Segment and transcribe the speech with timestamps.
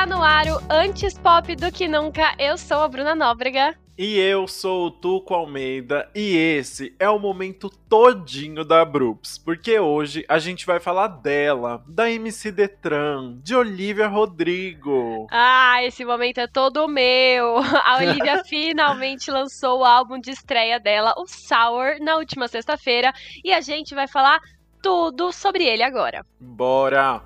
[0.00, 2.34] Está no ar o Antes Pop do que Nunca.
[2.38, 3.76] Eu sou a Bruna Nóbrega.
[3.98, 9.78] E eu sou o Tuco Almeida e esse é o momento todinho da Brups, porque
[9.78, 15.26] hoje a gente vai falar dela, da MC Detran, de Olivia Rodrigo.
[15.30, 17.58] Ah, esse momento é todo meu.
[17.58, 23.12] A Olivia finalmente lançou o álbum de estreia dela, o Sour, na última sexta-feira,
[23.44, 24.40] e a gente vai falar
[24.82, 26.24] tudo sobre ele agora.
[26.40, 27.22] Bora!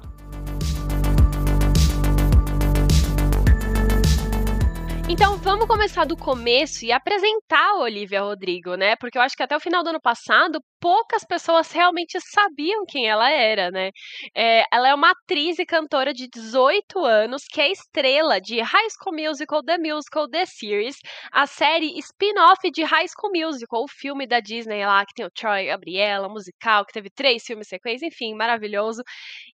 [5.07, 8.97] Então vamos começar do começo e apresentar a Olivia Rodrigo, né?
[8.97, 13.07] Porque eu acho que até o final do ano passado poucas pessoas realmente sabiam quem
[13.07, 13.91] ela era, né?
[14.35, 18.89] É, ela é uma atriz e cantora de 18 anos que é estrela de High
[18.91, 20.97] School Musical, The Musical, The Series,
[21.31, 25.31] a série spin-off de High School Musical, o filme da Disney lá que tem o
[25.31, 29.03] Troy, Gabriela, musical, que teve três filmes sequência, enfim, maravilhoso.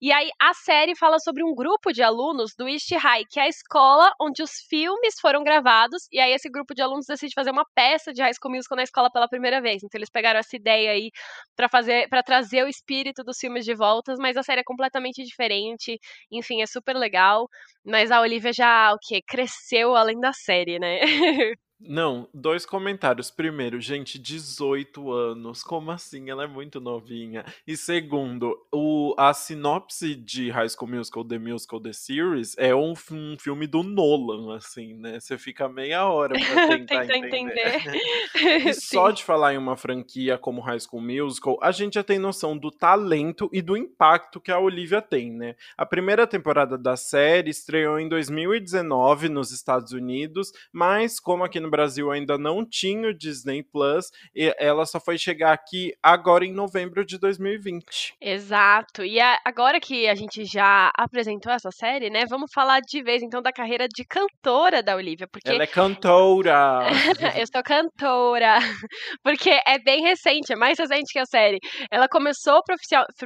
[0.01, 3.45] E aí a série fala sobre um grupo de alunos do East High, que é
[3.45, 7.51] a escola onde os filmes foram gravados, e aí esse grupo de alunos decide fazer
[7.51, 9.83] uma peça de High School Musical na escola pela primeira vez.
[9.83, 11.11] Então eles pegaram essa ideia aí
[11.57, 15.23] para fazer para trazer o espírito dos filmes de voltas, mas a série é completamente
[15.25, 15.99] diferente.
[16.31, 17.49] Enfim, é super legal,
[17.85, 21.01] mas a Olivia já o que cresceu além da série, né?
[21.81, 23.31] Não, dois comentários.
[23.31, 25.63] Primeiro, gente, 18 anos.
[25.63, 26.29] Como assim?
[26.29, 27.45] Ela é muito novinha.
[27.67, 32.93] E segundo, o, a sinopse de High School Musical, The Musical, The Series, é um,
[33.11, 35.19] um filme do Nolan, assim, né?
[35.19, 37.37] Você fica meia hora pra tentar entender.
[37.37, 38.69] entender.
[38.69, 42.19] e só de falar em uma franquia como High School Musical, a gente já tem
[42.19, 45.57] noção do talento e do impacto que a Olivia tem, né?
[45.79, 51.70] A primeira temporada da série estreou em 2019 nos Estados Unidos, mas como aqui no
[51.71, 56.53] Brasil ainda não tinha o Disney Plus, e ela só foi chegar aqui agora em
[56.53, 58.17] novembro de 2020.
[58.21, 59.05] Exato.
[59.05, 63.23] E a, agora que a gente já apresentou essa série, né, vamos falar de vez
[63.23, 66.81] então da carreira de cantora da Olivia, porque ela é cantora.
[67.41, 68.59] eu sou cantora,
[69.23, 71.59] porque é bem recente, é mais recente que a série.
[71.91, 72.61] Ela começou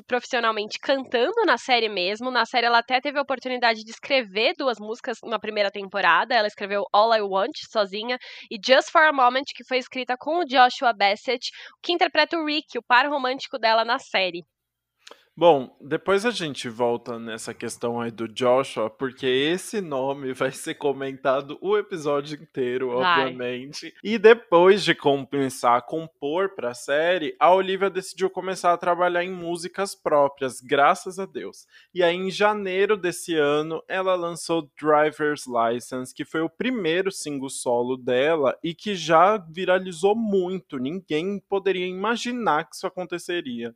[0.07, 2.31] profissionalmente cantando na série mesmo.
[2.31, 6.35] Na série ela até teve a oportunidade de escrever duas músicas na primeira temporada.
[6.35, 8.19] Ela escreveu All I Want sozinha
[8.51, 11.51] e Just for a Moment, que foi escrita com o Joshua Bassett,
[11.83, 14.45] que interpreta o Rick, o par romântico dela na série.
[15.37, 20.77] Bom, depois a gente volta nessa questão aí do Joshua, porque esse nome vai ser
[20.77, 23.25] comentado o episódio inteiro, vai.
[23.25, 23.93] obviamente.
[24.05, 29.25] E depois de começar a compor para a série, a Olivia decidiu começar a trabalhar
[29.25, 31.67] em músicas próprias, graças a Deus.
[31.93, 37.51] E aí, em janeiro desse ano, ela lançou Driver's License, que foi o primeiro single
[37.51, 40.79] solo dela e que já viralizou muito.
[40.79, 43.75] Ninguém poderia imaginar que isso aconteceria.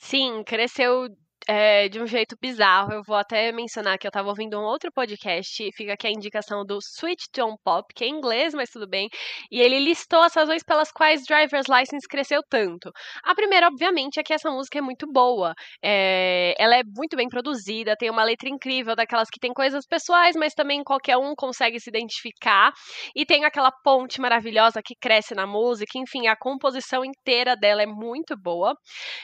[0.00, 1.08] Sim, cresceu
[1.48, 2.92] é, de um jeito bizarro.
[2.92, 6.62] Eu vou até mencionar que eu estava ouvindo um outro podcast, fica aqui a indicação
[6.64, 9.08] do Switch Tone Pop, que é inglês, mas tudo bem.
[9.50, 12.90] E ele listou as razões pelas quais Driver's License cresceu tanto.
[13.24, 15.54] A primeira, obviamente, é que essa música é muito boa.
[15.82, 20.36] É, ela é muito bem produzida, tem uma letra incrível, daquelas que tem coisas pessoais,
[20.36, 22.72] mas também qualquer um consegue se identificar.
[23.16, 25.98] E tem aquela ponte maravilhosa que cresce na música.
[25.98, 28.74] Enfim, a composição inteira dela é muito boa.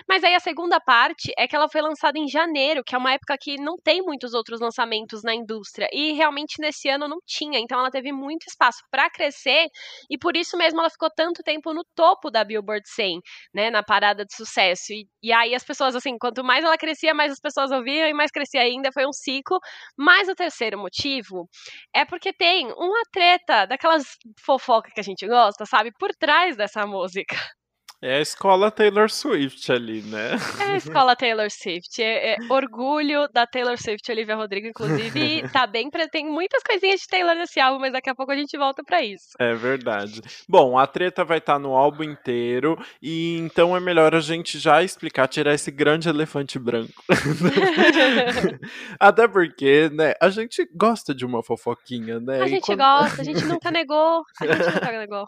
[0.09, 2.99] Mas aí a segunda parte é que ela foi lançada lançada em janeiro, que é
[2.99, 5.89] uma época que não tem muitos outros lançamentos na indústria.
[5.93, 9.69] E realmente nesse ano não tinha, então ela teve muito espaço para crescer
[10.09, 13.21] e por isso mesmo ela ficou tanto tempo no topo da Billboard 100,
[13.53, 14.93] né, na parada de sucesso.
[14.93, 18.15] E, e aí as pessoas, assim, quanto mais ela crescia, mais as pessoas ouviam e
[18.15, 18.91] mais crescia ainda.
[18.93, 19.59] Foi um ciclo.
[19.97, 21.49] Mas o terceiro motivo
[21.95, 24.05] é porque tem uma treta daquelas
[24.41, 27.37] fofocas que a gente gosta, sabe, por trás dessa música.
[28.03, 30.33] É a escola Taylor Swift ali, né?
[30.61, 32.03] É a escola Taylor Swift.
[32.03, 35.19] É, é orgulho da Taylor Swift, Olivia Rodrigo, inclusive.
[35.19, 35.89] E tá bem.
[36.13, 39.03] Tem muitas coisinhas de Taylor nesse álbum, mas daqui a pouco a gente volta para
[39.03, 39.29] isso.
[39.39, 40.21] É verdade.
[40.47, 42.79] Bom, a treta vai estar tá no álbum inteiro.
[43.01, 47.03] E então é melhor a gente já explicar, tirar esse grande elefante branco.
[49.01, 52.43] Até porque, né, a gente gosta de uma fofoquinha, né?
[52.43, 52.79] A gente quando...
[52.79, 54.23] gosta, a gente nunca negou.
[54.41, 55.27] A gente nunca negou.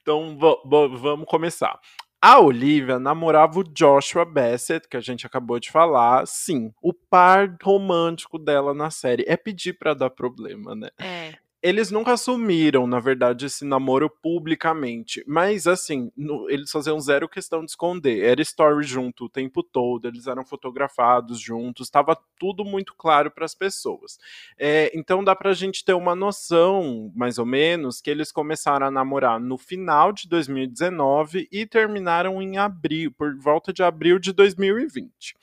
[0.00, 1.78] Então vamos começar.
[2.22, 6.26] A Olivia namorava o Joshua Bassett, que a gente acabou de falar.
[6.26, 9.24] Sim, o par romântico dela na série.
[9.26, 10.90] É pedir para dar problema, né?
[10.98, 15.22] É eles nunca assumiram, na verdade, esse namoro publicamente.
[15.26, 18.24] Mas, assim, no, eles faziam zero questão de esconder.
[18.24, 23.44] Era story junto o tempo todo, eles eram fotografados juntos, estava tudo muito claro para
[23.44, 24.18] as pessoas.
[24.58, 28.86] É, então, dá para a gente ter uma noção, mais ou menos, que eles começaram
[28.86, 34.32] a namorar no final de 2019 e terminaram em abril, por volta de abril de
[34.32, 35.34] 2020.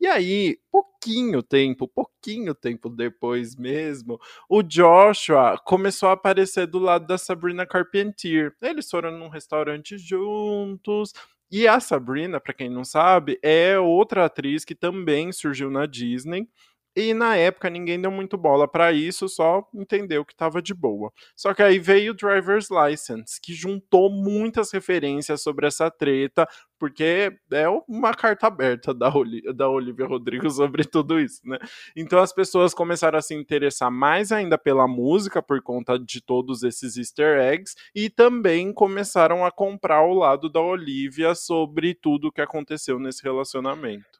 [0.00, 4.18] E aí, pouquinho tempo, pouquinho tempo depois mesmo,
[4.48, 8.54] o Joshua começou a aparecer do lado da Sabrina Carpentier.
[8.62, 11.12] Eles foram num restaurante juntos,
[11.50, 16.46] e a Sabrina, para quem não sabe, é outra atriz que também surgiu na Disney.
[17.00, 21.12] E na época ninguém deu muito bola para isso, só entendeu que estava de boa.
[21.36, 26.44] Só que aí veio o Driver's License, que juntou muitas referências sobre essa treta,
[26.76, 31.58] porque é uma carta aberta da, Oli da Olivia Rodrigo sobre tudo isso, né?
[31.94, 36.64] Então as pessoas começaram a se interessar mais ainda pela música por conta de todos
[36.64, 42.32] esses easter eggs e também começaram a comprar o lado da Olivia sobre tudo o
[42.32, 44.17] que aconteceu nesse relacionamento.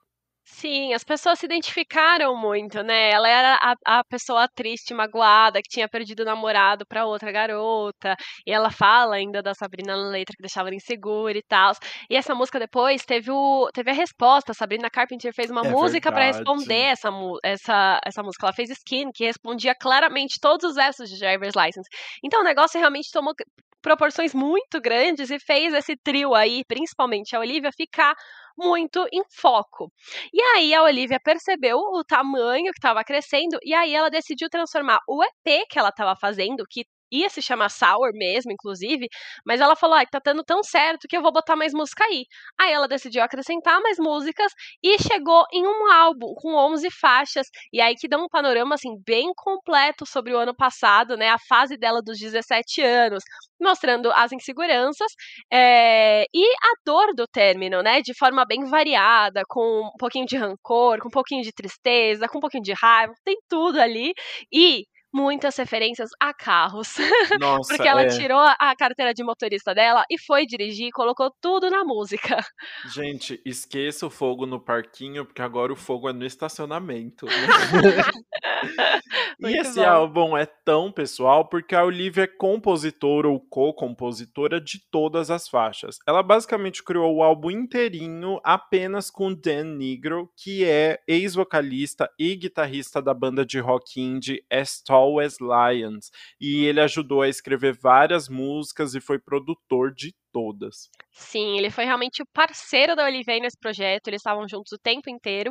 [0.51, 3.11] Sim, as pessoas se identificaram muito, né?
[3.11, 8.17] Ela era a, a pessoa triste, magoada, que tinha perdido o namorado para outra garota.
[8.47, 11.73] E ela fala ainda da Sabrina na letra que deixava ela insegura e tal.
[12.11, 14.53] E essa música depois teve, o, teve a resposta.
[14.53, 17.11] A Sabrina Carpenter fez uma é música para responder essa,
[17.45, 18.47] essa, essa música.
[18.47, 21.89] Ela fez Skin, que respondia claramente todos os versos de Driver's License.
[22.25, 23.35] Então o negócio realmente tomou
[23.83, 28.15] proporções muito grandes e fez esse trio aí, principalmente a Olivia, ficar
[28.57, 29.93] muito em foco.
[30.33, 34.99] E aí a Olivia percebeu o tamanho que estava crescendo e aí ela decidiu transformar
[35.09, 39.09] o EP que ela estava fazendo, que ia se chamar Sour mesmo, inclusive,
[39.45, 42.25] mas ela falou, ai, tá dando tão certo que eu vou botar mais música aí.
[42.59, 44.53] Aí ela decidiu acrescentar mais músicas
[44.83, 48.91] e chegou em um álbum com 11 faixas, e aí que dá um panorama, assim,
[49.07, 53.23] bem completo sobre o ano passado, né, a fase dela dos 17 anos,
[53.61, 55.13] mostrando as inseguranças
[55.53, 59.61] é, e a dor do término, né, de forma bem variada, com
[59.95, 63.37] um pouquinho de rancor, com um pouquinho de tristeza, com um pouquinho de raiva, tem
[63.49, 64.13] tudo ali,
[64.53, 66.97] e muitas referências a carros.
[67.41, 68.09] Nossa, Porque ela é.
[68.09, 72.45] tirou a carteira de motorista dela e foi dirigir e colocou tudo na música.
[72.93, 77.27] Gente, esqueça o fogo no parquinho, porque agora o fogo é no estacionamento.
[77.27, 77.33] Né?
[79.41, 79.89] e esse bom.
[79.89, 85.99] álbum é tão pessoal porque a Olivia é compositora ou co-compositora de todas as faixas.
[86.07, 93.01] Ela basicamente criou o álbum inteirinho apenas com Dan Nigro, que é ex-vocalista e guitarrista
[93.01, 96.11] da banda de rock indie As Tall as Lions.
[96.41, 100.89] E ele ajudou a escrever várias músicas e foi produtor de todas.
[101.11, 105.11] Sim, ele foi realmente o parceiro da Olivia nesse projeto, eles estavam juntos o tempo
[105.11, 105.51] inteiro.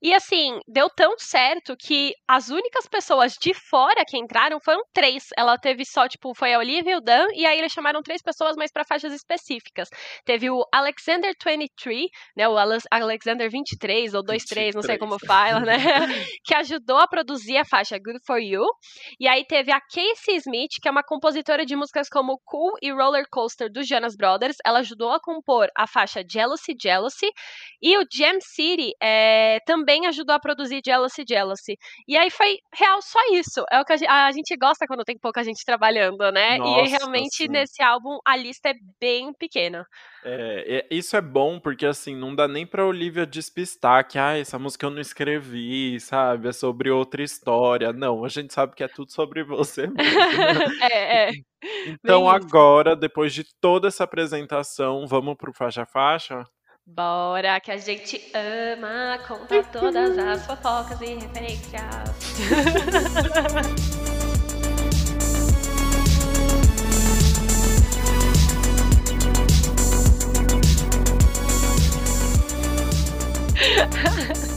[0.00, 5.26] E assim, deu tão certo que as únicas pessoas de fora que entraram foram três.
[5.36, 8.22] Ela teve só, tipo, foi a Olivia e o Dan, e aí eles chamaram três
[8.22, 9.90] pessoas, mas para faixas específicas.
[10.24, 14.98] Teve o Alexander 23, né, o Ale- Alexander 23 ou 23, não sei 23.
[14.98, 15.76] como fala, né,
[16.42, 18.64] que ajudou a produzir a faixa Good For You.
[19.20, 22.90] E aí teve a Casey Smith, que é uma compositora de músicas como Cool e
[22.90, 24.56] Roller Coaster dos Jonas Brothers.
[24.64, 27.28] Ela ajudou a compor a faixa Jealousy Jealousy.
[27.82, 31.76] E o Jam City é, também ajudou a produzir Jealousy Jealousy.
[32.06, 33.64] E aí foi real só isso.
[33.72, 36.50] É o que a gente, a gente gosta quando tem pouca gente trabalhando, né?
[36.50, 37.48] e aí, Nossa, realmente sim.
[37.48, 39.84] nesse álbum a lista é bem pequena.
[40.24, 44.38] É, é- isso é bom porque assim não dá nem pra Olivia despistar que ah,
[44.38, 46.48] essa música eu não escrevi, sabe?
[46.48, 47.92] É sobre outra história.
[47.92, 50.82] Não, a gente sabe que é tudo sobre você mesmo.
[50.82, 51.30] é, é.
[51.86, 56.44] Então Bem agora, depois de toda essa apresentação, vamos pro faixa faixa?
[56.84, 61.80] Bora, que a gente ama contar todas as fofocas e referências.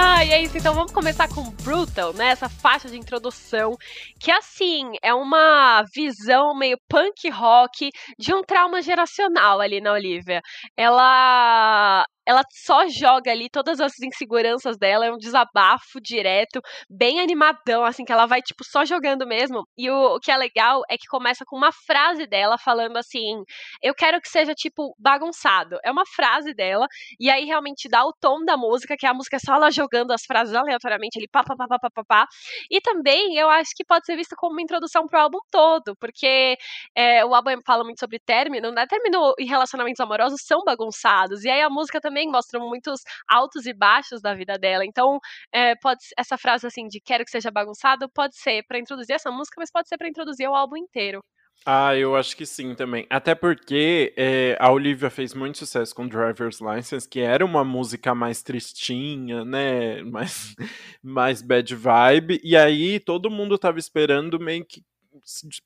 [0.00, 0.56] Ah, e é isso.
[0.56, 2.28] Então vamos começar com Brutal, né?
[2.28, 3.76] Essa faixa de introdução,
[4.20, 10.40] que assim, é uma visão meio punk rock de um trauma geracional ali na Olivia.
[10.76, 17.86] Ela ela só joga ali todas as inseguranças dela, é um desabafo direto, bem animadão,
[17.86, 19.66] assim, que ela vai, tipo, só jogando mesmo.
[19.78, 23.42] E o, o que é legal é que começa com uma frase dela falando assim:
[23.82, 25.78] Eu quero que seja, tipo, bagunçado.
[25.82, 26.86] É uma frase dela,
[27.18, 30.12] e aí realmente dá o tom da música, que a música é só ela jogando
[30.12, 32.26] as frases aleatoriamente ali, pá, pá, pá, pá, pá, pá, pá.
[32.70, 36.58] E também eu acho que pode ser vista como uma introdução pro álbum todo, porque
[36.94, 38.86] é, o álbum fala muito sobre término, né?
[38.86, 43.74] Término e relacionamentos amorosos são bagunçados, e aí a música também mostra muitos altos e
[43.74, 44.84] baixos da vida dela.
[44.84, 45.18] Então,
[45.52, 49.30] é, pode essa frase assim de quero que seja bagunçado, pode ser para introduzir essa
[49.30, 51.22] música, mas pode ser para introduzir o álbum inteiro.
[51.66, 53.06] Ah, eu acho que sim também.
[53.10, 58.14] Até porque é, a Olivia fez muito sucesso com Driver's License, que era uma música
[58.14, 60.02] mais tristinha, né?
[60.08, 60.54] Mais,
[61.02, 62.40] mais bad vibe.
[62.42, 64.82] E aí todo mundo tava esperando meio que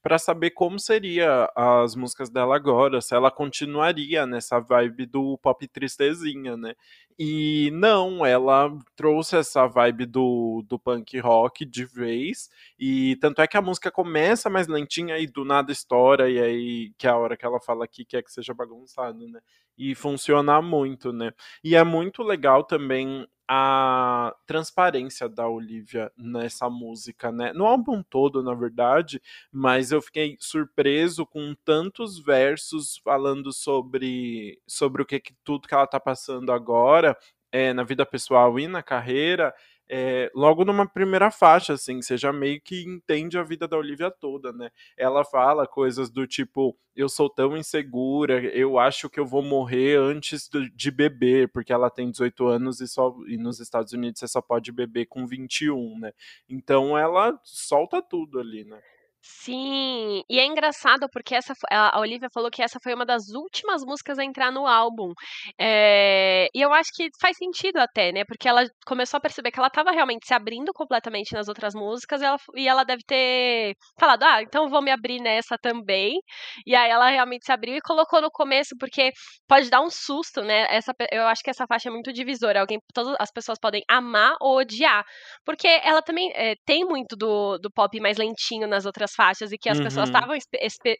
[0.02, 5.66] para saber como seria as músicas dela agora, se ela continuaria nessa vibe do pop
[5.68, 6.74] tristezinha, né?
[7.18, 12.50] E não, ela trouxe essa vibe do, do punk rock de vez.
[12.78, 16.92] E tanto é que a música começa mais lentinha e do nada estoura, e aí
[16.98, 19.40] que é a hora que ela fala que quer que seja bagunçado, né?
[19.76, 21.32] E funciona muito, né?
[21.64, 27.52] E é muito legal também a transparência da Olivia nessa música, né?
[27.52, 35.02] No álbum todo, na verdade, mas eu fiquei surpreso com tantos versos falando sobre, sobre
[35.02, 37.16] o que, que tudo que ela tá passando agora
[37.50, 39.54] é, na vida pessoal e na carreira
[39.94, 44.10] é, logo numa primeira faixa, assim, você já meio que entende a vida da Olivia
[44.10, 44.70] toda, né?
[44.96, 49.98] Ela fala coisas do tipo, eu sou tão insegura, eu acho que eu vou morrer
[49.98, 54.28] antes de beber, porque ela tem 18 anos e, só, e nos Estados Unidos você
[54.28, 56.12] só pode beber com 21, né?
[56.48, 58.80] Então ela solta tudo ali, né?
[59.24, 63.84] Sim, e é engraçado porque essa, a Olivia falou que essa foi uma das últimas
[63.84, 65.12] músicas a entrar no álbum.
[65.56, 68.24] É, e eu acho que faz sentido até, né?
[68.24, 72.20] Porque ela começou a perceber que ela estava realmente se abrindo completamente nas outras músicas
[72.20, 76.18] e ela, e ela deve ter falado, ah, então vou me abrir nessa também.
[76.66, 79.12] E aí ela realmente se abriu e colocou no começo, porque
[79.46, 80.66] pode dar um susto, né?
[80.68, 82.60] Essa, eu acho que essa faixa é muito divisora.
[82.60, 85.04] Alguém, todas as pessoas podem amar ou odiar.
[85.44, 89.58] Porque ela também é, tem muito do, do pop mais lentinho nas outras faixas e
[89.58, 89.84] que as uhum.
[89.84, 90.52] pessoas estavam esp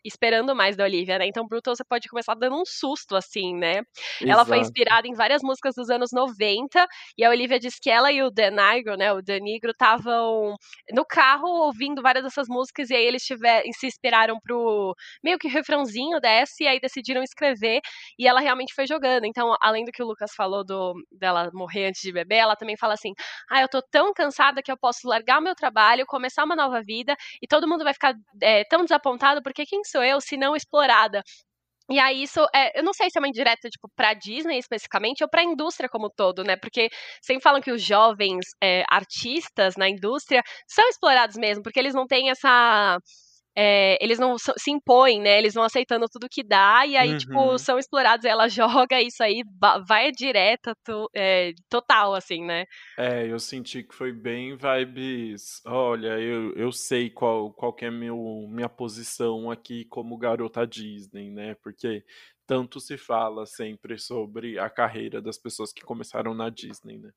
[0.04, 1.26] esperando mais da Olivia, né?
[1.26, 3.82] Então, Brutal você pode começar dando um susto, assim, né?
[4.20, 4.30] Exato.
[4.30, 6.86] Ela foi inspirada em várias músicas dos anos 90
[7.18, 9.12] e a Olivia disse que ela e o The Negro, né?
[9.12, 9.38] O The
[9.70, 10.56] estavam
[10.92, 15.48] no carro ouvindo várias dessas músicas e aí eles tiver, se inspiraram pro meio que
[15.48, 17.80] refrãozinho dessa e aí decidiram escrever
[18.18, 19.24] e ela realmente foi jogando.
[19.24, 22.76] Então, além do que o Lucas falou do, dela morrer antes de beber, ela também
[22.76, 23.12] fala assim:
[23.50, 26.82] ah, eu tô tão cansada que eu posso largar o meu trabalho, começar uma nova
[26.82, 28.01] vida e todo mundo vai ficar
[28.42, 31.22] é, tão desapontado, porque quem sou eu se não explorada?
[31.90, 35.22] E aí, isso, é, eu não sei se é uma indireta, tipo, pra Disney especificamente,
[35.24, 36.56] ou pra indústria como todo, né?
[36.56, 36.88] Porque
[37.22, 42.06] sempre falam que os jovens é, artistas na indústria são explorados mesmo, porque eles não
[42.06, 42.98] têm essa
[43.56, 45.38] é, eles não se impõem, né?
[45.38, 47.46] Eles vão aceitando tudo que dá e aí, tipo, uhum.
[47.48, 48.24] tipo, são explorados.
[48.24, 48.48] Ela
[48.88, 49.42] joga isso aí,
[49.86, 52.64] vai direta, to, é, total, assim, né?
[52.98, 55.60] É, eu senti que foi bem vibes.
[55.66, 58.16] Olha, eu, eu sei qual, qual que é meu,
[58.48, 61.54] minha posição aqui como garota Disney, né?
[61.62, 62.04] Porque
[62.52, 67.08] tanto se fala sempre sobre a carreira das pessoas que começaram na Disney, né?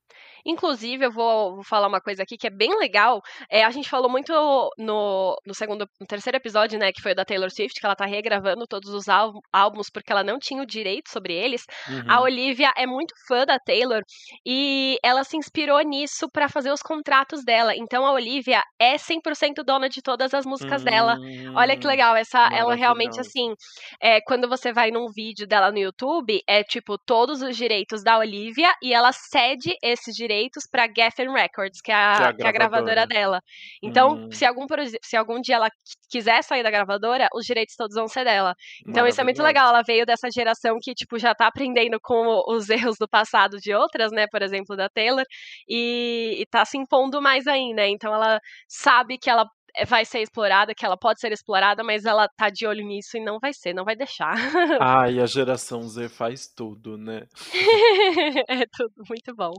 [0.46, 3.22] Inclusive, eu vou, vou falar uma coisa aqui que é bem legal.
[3.52, 4.32] É, a gente falou muito
[4.78, 7.98] no, no segundo, no terceiro episódio, né, que foi o da Taylor Swift, que ela
[7.98, 11.66] tá regravando todos os álbuns porque ela não tinha o direito sobre eles.
[11.90, 12.04] Uhum.
[12.08, 14.02] A Olivia é muito fã da Taylor
[14.46, 17.76] e ela se inspirou nisso para fazer os contratos dela.
[17.76, 21.18] Então a Olivia é 100% dona de todas as músicas dela.
[21.56, 23.54] Olha que hum, legal, essa ela realmente assim,
[24.02, 28.04] é, quando você vai num vídeo vídeo dela no YouTube é tipo todos os direitos
[28.04, 32.28] da Olivia e ela cede esses direitos para Geffen Records, que é a, que é
[32.28, 33.42] a, que é a gravadora dela.
[33.82, 34.32] Então, hum.
[34.32, 34.68] se, algum,
[35.02, 35.70] se algum dia ela
[36.10, 38.54] quiser sair da gravadora, os direitos todos vão ser dela.
[38.88, 39.70] Então, isso é muito legal.
[39.70, 43.74] Ela veio dessa geração que, tipo, já tá aprendendo com os erros do passado de
[43.74, 44.28] outras, né?
[44.32, 45.26] Por exemplo, da Taylor,
[45.68, 47.82] e, e tá se impondo mais ainda.
[47.82, 47.90] Né?
[47.90, 49.46] Então, ela sabe que ela
[49.88, 53.24] vai ser explorada, que ela pode ser explorada, mas ela tá de olho nisso e
[53.24, 54.36] não vai ser, não vai deixar.
[54.80, 57.28] Ah, e a geração Z faz tudo, né?
[58.48, 59.54] é tudo muito bom.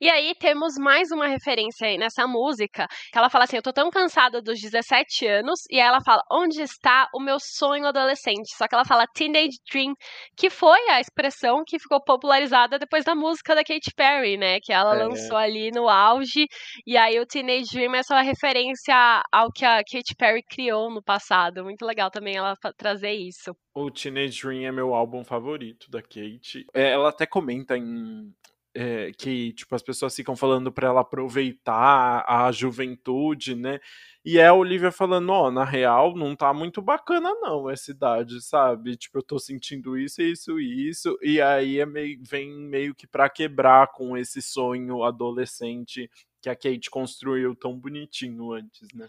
[0.00, 3.72] E aí temos mais uma referência aí nessa música, que ela fala assim: "Eu tô
[3.72, 8.54] tão cansada dos 17 anos", e aí ela fala: "Onde está o meu sonho adolescente?".
[8.56, 9.94] Só que ela fala Teenage Dream,
[10.36, 14.72] que foi a expressão que ficou popularizada depois da música da Katy Perry, né, que
[14.72, 14.96] ela é.
[14.96, 16.46] lançou ali no auge.
[16.86, 20.90] E aí o Teenage Dream é só uma referência ao que a Katy Perry criou
[20.90, 21.64] no passado.
[21.64, 23.54] Muito legal também ela trazer isso.
[23.74, 26.66] O Teenage Dream é meu álbum favorito da Kate.
[26.74, 28.34] É, ela até comenta em
[28.74, 33.80] é, que tipo as pessoas ficam falando para ela aproveitar a juventude, né?
[34.24, 37.90] E é a Olivia falando, ó, oh, na real não tá muito bacana não essa
[37.90, 38.96] idade, sabe?
[38.96, 43.28] Tipo, eu tô sentindo isso, isso isso, e aí é meio, vem meio que para
[43.28, 46.08] quebrar com esse sonho adolescente
[46.40, 49.08] que a Kate construiu tão bonitinho antes, né?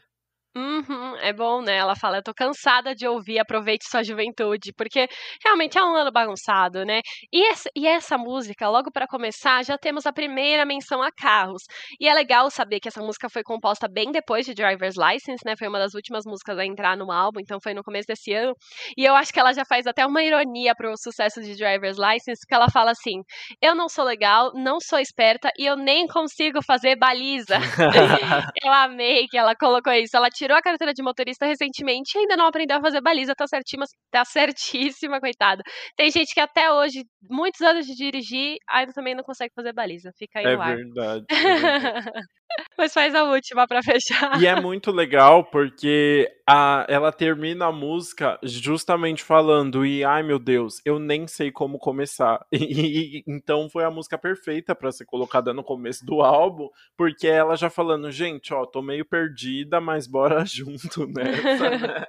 [0.56, 1.78] Uhum, é bom, né?
[1.78, 5.08] Ela fala, eu tô cansada de ouvir aproveite sua juventude, porque
[5.44, 7.02] realmente é um ano bagunçado, né?
[7.32, 11.64] E essa, e essa música, logo para começar, já temos a primeira menção a carros.
[12.00, 15.56] E é legal saber que essa música foi composta bem depois de Driver's License, né?
[15.58, 18.54] Foi uma das últimas músicas a entrar no álbum, então foi no começo desse ano.
[18.96, 22.42] E eu acho que ela já faz até uma ironia pro sucesso de Driver's License,
[22.42, 23.22] porque ela fala assim:
[23.60, 27.58] eu não sou legal, não sou esperta e eu nem consigo fazer baliza.
[28.64, 30.16] eu amei que ela colocou isso.
[30.16, 33.48] Ela tirou a carteira de motorista recentemente e ainda não aprendeu a fazer baliza, tá
[33.48, 35.64] certíssima, tá certíssima, coitada.
[35.96, 40.12] Tem gente que até hoje, muitos anos de dirigir, ainda também não consegue fazer baliza.
[40.18, 40.78] Fica aí É no ar.
[40.78, 41.26] verdade.
[41.40, 41.88] É verdade.
[42.78, 44.42] Mas faz a última pra fechar.
[44.42, 50.40] E é muito legal porque a, ela termina a música justamente falando e ai meu
[50.40, 52.44] Deus, eu nem sei como começar.
[52.64, 57.28] E, e- então foi a música perfeita pra ser colocada no começo do álbum, porque
[57.28, 62.06] ela já falando, gente, ó, tô meio perdida, mas bora junto nessa, né?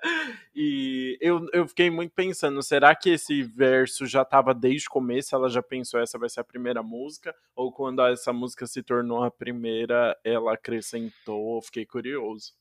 [0.54, 5.34] E eu, eu fiquei muito pensando, será que esse verso já tava desde o começo?
[5.34, 7.34] Ela já pensou essa vai ser a primeira música?
[7.56, 11.60] Ou quando essa música se tornou a primeira, ela acrescentou?
[11.62, 12.52] Fiquei curioso.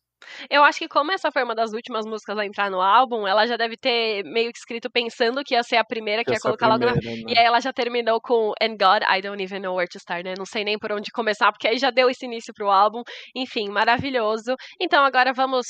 [0.50, 3.46] Eu acho que como essa foi uma das últimas músicas a entrar no álbum, ela
[3.46, 6.68] já deve ter meio que escrito pensando que ia ser a primeira que ia colocar
[6.68, 7.40] logo na primeira, E né?
[7.42, 10.34] aí ela já terminou com And God, I don't even know where to start, né?
[10.38, 13.02] Não sei nem por onde começar, porque aí já deu esse início pro álbum.
[13.36, 14.56] Enfim, maravilhoso.
[14.80, 15.66] Então agora vamos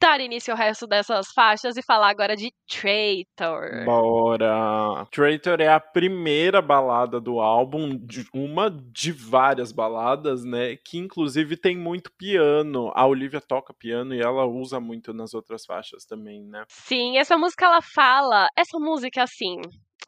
[0.00, 3.84] dar início ao resto dessas faixas e falar agora de Traitor.
[3.84, 5.06] Bora!
[5.10, 10.76] Traitor é a primeira balada do álbum, de- uma de várias baladas, né?
[10.76, 12.90] Que inclusive tem muito piano.
[12.94, 16.64] A Olivia toca piano e ela usa muito nas outras faixas também, né?
[16.68, 18.48] Sim, essa música ela fala.
[18.56, 19.60] Essa música, assim.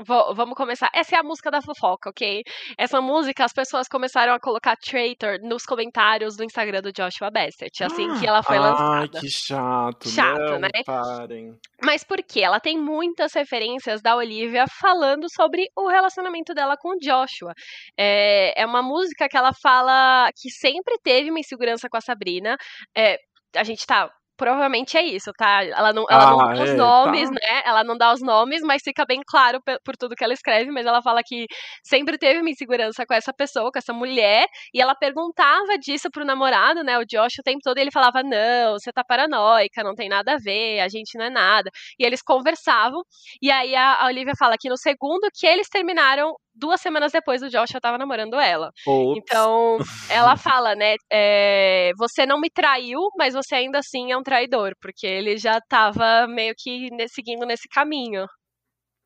[0.04, 0.90] Vo- vamos começar.
[0.94, 2.42] Essa é a música da fofoca, ok?
[2.76, 7.82] Essa música, as pessoas começaram a colocar Traitor nos comentários do Instagram do Joshua Bassett,
[7.84, 9.20] assim que ela foi Ai, lançada.
[9.20, 10.08] que chato.
[10.08, 10.68] Chato, Não, né?
[10.84, 11.54] parem.
[11.82, 12.40] Mas por quê?
[12.42, 17.52] Ela tem muitas referências da Olivia falando sobre o relacionamento dela com o Joshua.
[17.96, 22.56] É, é uma música que ela fala que sempre teve uma insegurança com a Sabrina.
[22.96, 23.18] É,
[23.56, 24.10] a gente tá.
[24.38, 25.64] Provavelmente é isso, tá?
[25.64, 27.34] Ela não, ela não Ah, dá os é, nomes, tá.
[27.34, 27.62] né?
[27.64, 30.70] Ela não dá os nomes, mas fica bem claro por tudo que ela escreve.
[30.70, 31.46] Mas ela fala que
[31.84, 34.46] sempre teve uma insegurança com essa pessoa, com essa mulher.
[34.72, 36.96] E ela perguntava disso pro namorado, né?
[36.98, 37.78] O Josh o tempo todo.
[37.78, 41.26] E ele falava: Não, você tá paranoica, não tem nada a ver, a gente não
[41.26, 41.70] é nada.
[41.98, 43.02] E eles conversavam.
[43.42, 47.42] E aí a, a Olivia fala que no segundo que eles terminaram, duas semanas depois,
[47.42, 48.70] o Josh já tava namorando ela.
[48.86, 49.18] Ops.
[49.18, 49.78] Então,
[50.10, 50.96] ela fala, né?
[51.10, 55.60] é, você não me traiu, mas você ainda assim é um traidor, porque ele já
[55.60, 58.26] tava meio que seguindo nesse caminho.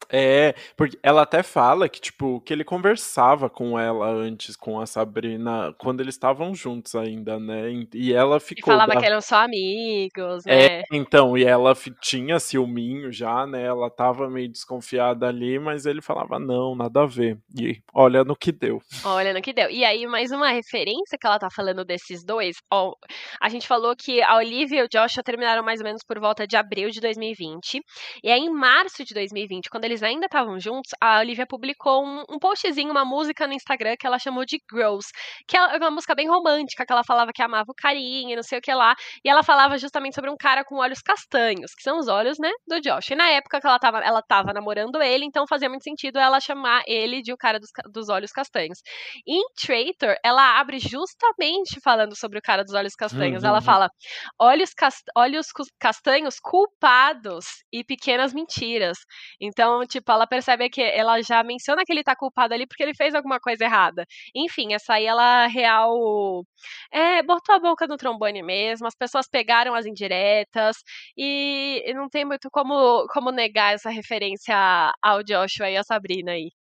[0.09, 4.87] É, porque ela até fala que, tipo, que ele conversava com ela antes, com a
[4.87, 7.71] Sabrina, quando eles estavam juntos ainda, né?
[7.95, 8.73] E ela E ficou.
[8.73, 10.83] falava da- que eram só amigos, É, né?
[10.93, 13.63] então, e ela tinha ciúminho já, né?
[13.65, 17.39] Ela tava meio desconfiada ali, mas ele falava, não, nada a ver.
[17.59, 18.81] E olha no que deu.
[19.05, 19.71] Olha no que deu.
[19.71, 22.57] E aí, mais uma referência que ela tá falando desses dois.
[22.73, 22.93] Ó,
[23.41, 26.47] a gente falou que a Olivia e o Joshua terminaram mais ou menos por volta
[26.47, 27.81] de abril de 2020.
[28.23, 32.25] E aí, em março de 2020, quando eles ainda estavam juntos, a Olivia publicou um,
[32.31, 35.09] um postzinho, uma música no Instagram que ela chamou de Girls.
[35.47, 38.43] Que é uma música bem romântica, que ela falava que amava o carinho e não
[38.43, 38.95] sei o que lá.
[39.25, 42.51] E ela falava justamente sobre um cara com olhos castanhos, que são os olhos, né,
[42.67, 43.11] do Josh.
[43.11, 46.41] E na época que ela tava, ela tava namorando ele, então fazia muito sentido ela
[46.41, 48.79] chamar ele de o cara dos, dos olhos castanhos.
[49.27, 53.45] Em Traitor, ela abre justamente falando sobre o cara dos olhos castanhos.
[53.45, 53.63] Ela Uhum.
[53.65, 53.91] fala:
[54.39, 55.47] olhos, cas- olhos
[55.81, 58.99] castanhos culpados e pequenas mentiras.
[59.41, 62.95] Então, tipo, ela percebe que ela já menciona que ele tá culpado ali porque ele
[62.95, 64.07] fez alguma coisa errada.
[64.35, 66.45] Enfim, essa aí ela real.
[66.93, 70.77] É, botou a boca no trombone mesmo, as pessoas pegaram as indiretas
[71.17, 74.55] e, e não tem muito como, como negar essa referência
[75.03, 76.51] ao Joshua e a Sabrina aí.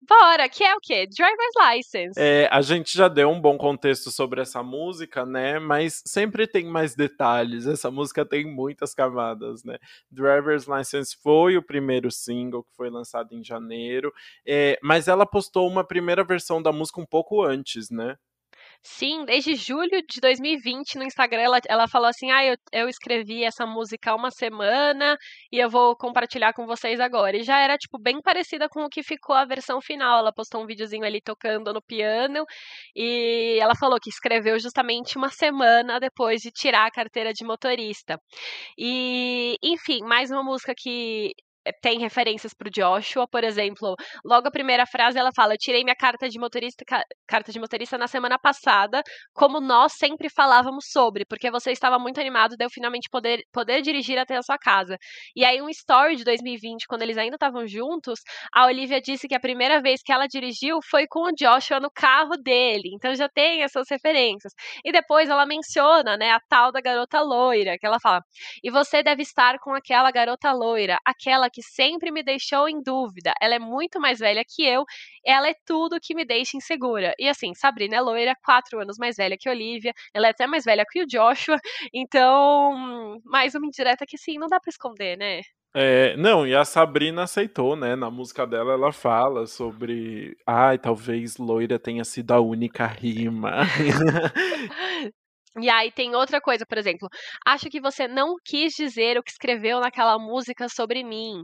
[0.00, 1.06] Bora, que é o quê?
[1.06, 2.18] Driver's License.
[2.18, 5.58] É, a gente já deu um bom contexto sobre essa música, né?
[5.58, 7.66] Mas sempre tem mais detalhes.
[7.66, 9.78] Essa música tem muitas camadas, né?
[10.10, 14.12] Driver's License foi o primeiro single que foi lançado em janeiro,
[14.46, 18.16] é, mas ela postou uma primeira versão da música um pouco antes, né?
[18.82, 23.44] Sim, desde julho de 2020 no Instagram ela, ela falou assim: ah, eu, eu escrevi
[23.44, 25.16] essa música há uma semana
[25.52, 27.36] e eu vou compartilhar com vocês agora.
[27.36, 30.18] E já era, tipo, bem parecida com o que ficou a versão final.
[30.18, 32.44] Ela postou um videozinho ali tocando no piano
[32.94, 38.20] e ela falou que escreveu justamente uma semana depois de tirar a carteira de motorista.
[38.78, 41.32] E, enfim, mais uma música que
[41.80, 45.96] tem referências pro Joshua, por exemplo, logo a primeira frase ela fala: "Eu tirei minha
[45.96, 49.02] carta de motorista, ca- carta de motorista na semana passada,
[49.34, 53.82] como nós sempre falávamos sobre, porque você estava muito animado de eu finalmente poder poder
[53.82, 54.96] dirigir até a sua casa".
[55.34, 58.20] E aí um story de 2020, quando eles ainda estavam juntos,
[58.52, 61.90] a Olivia disse que a primeira vez que ela dirigiu foi com o Joshua no
[61.90, 62.90] carro dele.
[62.94, 64.52] Então já tem essas referências.
[64.84, 68.20] E depois ela menciona, né, a tal da garota loira, que ela fala:
[68.62, 72.80] "E você deve estar com aquela garota loira, aquela que que sempre me deixou em
[72.80, 73.34] dúvida.
[73.40, 74.84] Ela é muito mais velha que eu,
[75.26, 77.12] ela é tudo que me deixa insegura.
[77.18, 80.64] E assim, Sabrina é loira, quatro anos mais velha que Olivia, ela é até mais
[80.64, 81.58] velha que o Joshua,
[81.92, 85.40] então, mais uma indireta que sim, não dá pra esconder, né?
[85.74, 87.94] É, não, e a Sabrina aceitou, né?
[87.96, 90.36] Na música dela ela fala sobre.
[90.46, 93.62] Ai, talvez loira tenha sido a única rima.
[95.56, 97.08] E aí tem outra coisa, por exemplo,
[97.46, 101.42] acho que você não quis dizer o que escreveu naquela música sobre mim.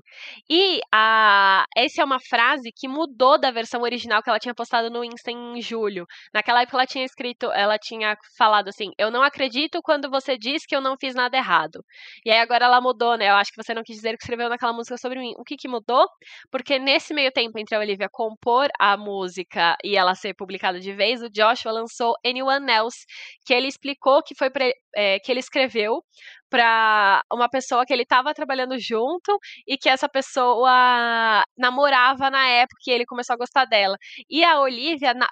[0.48, 4.90] E a, essa é uma frase que mudou da versão original que ela tinha postado
[4.90, 6.04] no Insta em julho.
[6.34, 10.66] Naquela época ela tinha escrito, ela tinha falado assim: "Eu não acredito quando você diz
[10.66, 11.82] que eu não fiz nada errado".
[12.24, 13.30] E aí agora ela mudou, né?
[13.30, 15.32] Eu acho que você não quis dizer o que escreveu naquela música sobre mim.
[15.38, 16.06] O que que mudou?
[16.50, 20.92] Porque nesse meio tempo entre a Olivia compor a música e ela ser publicada de
[20.92, 23.04] vez, o Joshua lançou Anyone Else,
[23.46, 26.02] que ele explicou explicou que foi pra, é, que ele escreveu
[26.50, 32.80] para uma pessoa que ele estava trabalhando junto e que essa pessoa namorava na época
[32.86, 33.96] e ele começou a gostar dela.
[34.30, 35.26] E a Olivia na,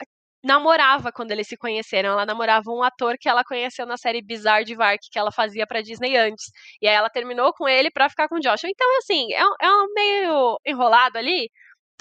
[0.45, 2.11] namorava quando eles se conheceram.
[2.13, 5.67] Ela namorava um ator que ela conheceu na série Bizarre de Vark, que ela fazia
[5.67, 6.47] pra Disney antes.
[6.81, 8.71] E aí ela terminou com ele pra ficar com o Joshua.
[8.71, 11.49] Então, assim, é, é um meio enrolado ali,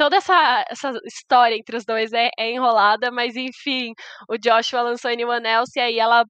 [0.01, 3.93] toda essa, essa história entre os dois é, é, enrolada, mas enfim,
[4.27, 6.25] o Joshua lançou Anyone Else e aí ela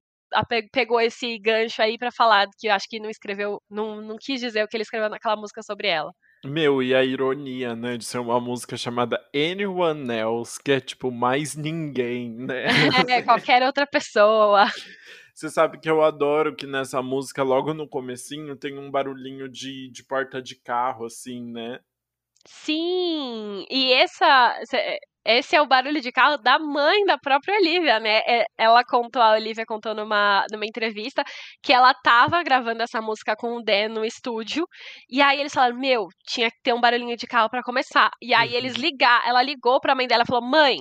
[0.72, 4.40] pegou esse gancho aí para falar que eu acho que não escreveu, não, não quis
[4.40, 6.12] dizer o que ele escreveu naquela música sobre ela.
[6.44, 11.10] Meu, e a ironia, né, de ser uma música chamada Anyone Else, que é tipo
[11.10, 12.64] mais ninguém, né?
[13.08, 14.66] É, qualquer outra pessoa.
[15.32, 19.88] Você sabe que eu adoro que nessa música, logo no comecinho, tem um barulhinho de,
[19.90, 21.78] de porta de carro, assim, né?
[22.46, 24.58] Sim, e essa
[25.24, 28.20] esse é o barulho de carro da mãe da própria Olivia, né?
[28.26, 31.22] É, ela contou, a Olivia contou numa, numa entrevista
[31.62, 34.66] que ela tava gravando essa música com o Dan no estúdio,
[35.08, 38.10] e aí eles falaram, meu, tinha que ter um barulhinho de carro para começar.
[38.20, 38.82] E aí eles uhum.
[38.82, 40.76] ligar, ela ligou pra mãe dela e falou, mãe,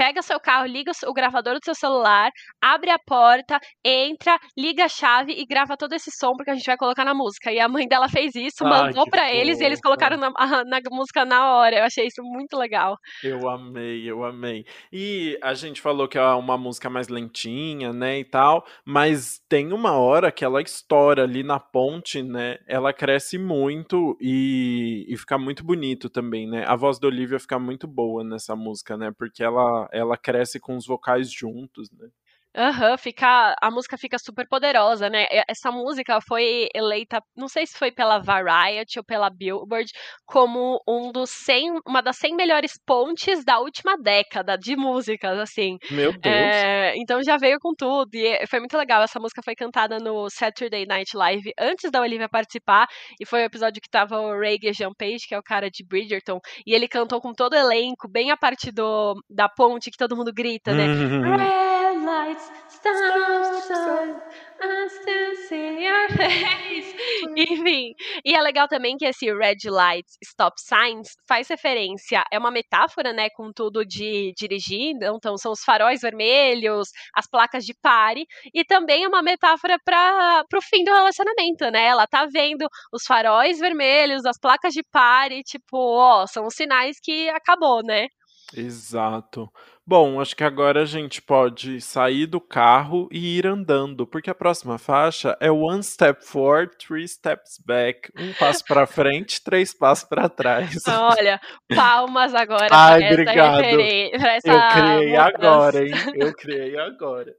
[0.00, 4.88] pega seu carro, liga o gravador do seu celular, abre a porta, entra, liga a
[4.88, 7.52] chave e grava todo esse som porque a gente vai colocar na música.
[7.52, 10.30] E a mãe dela fez isso, mandou para eles e eles colocaram na,
[10.64, 11.80] na, música na hora.
[11.80, 12.96] Eu achei isso muito legal.
[13.22, 14.64] Eu amei, eu amei.
[14.90, 19.70] E a gente falou que é uma música mais lentinha, né, e tal, mas tem
[19.70, 22.56] uma hora que ela estoura ali na ponte, né?
[22.66, 26.64] Ela cresce muito e, e fica muito bonito também, né?
[26.66, 29.12] A voz da Olivia fica muito boa nessa música, né?
[29.18, 32.08] Porque ela ela cresce com os vocais juntos, né?
[32.56, 35.24] Aham, uhum, fica, a música fica super poderosa, né?
[35.48, 39.88] Essa música foi eleita, não sei se foi pela Variety ou pela Billboard,
[40.26, 45.78] como um dos 100, uma das 100 melhores pontes da última década de músicas, assim.
[45.92, 46.24] Meu Deus!
[46.24, 49.00] É, então já veio com tudo, e foi muito legal.
[49.02, 52.88] Essa música foi cantada no Saturday Night Live antes da Olivia participar,
[53.20, 55.84] e foi o episódio que tava o Ray Jean Page, que é o cara de
[55.84, 59.96] Bridgerton, e ele cantou com todo o elenco, bem a parte do, da ponte que
[59.96, 60.86] todo mundo grita, né?
[60.86, 61.79] Red
[62.10, 64.20] lights stop
[64.62, 66.94] I still see your face.
[67.34, 67.94] Enfim,
[68.24, 73.12] e é legal também que esse red lights, stop signs faz referência, é uma metáfora,
[73.12, 78.62] né, com tudo de dirigir, então são os faróis vermelhos, as placas de pare, e
[78.62, 81.86] também é uma metáfora para o fim do relacionamento, né?
[81.86, 86.98] Ela tá vendo os faróis vermelhos, as placas de pare, tipo, ó, são os sinais
[87.00, 88.08] que acabou, né?
[88.54, 89.50] Exato.
[89.90, 94.34] Bom, acho que agora a gente pode sair do carro e ir andando, porque a
[94.36, 98.08] próxima faixa é One Step Forward, Three Steps Back.
[98.16, 100.76] Um passo para frente, três passos para trás.
[100.86, 101.40] Olha,
[101.74, 103.60] palmas agora Ai, para obrigado.
[103.64, 105.26] essa Eu criei mudança.
[105.26, 105.94] agora, hein?
[106.14, 107.34] Eu criei agora.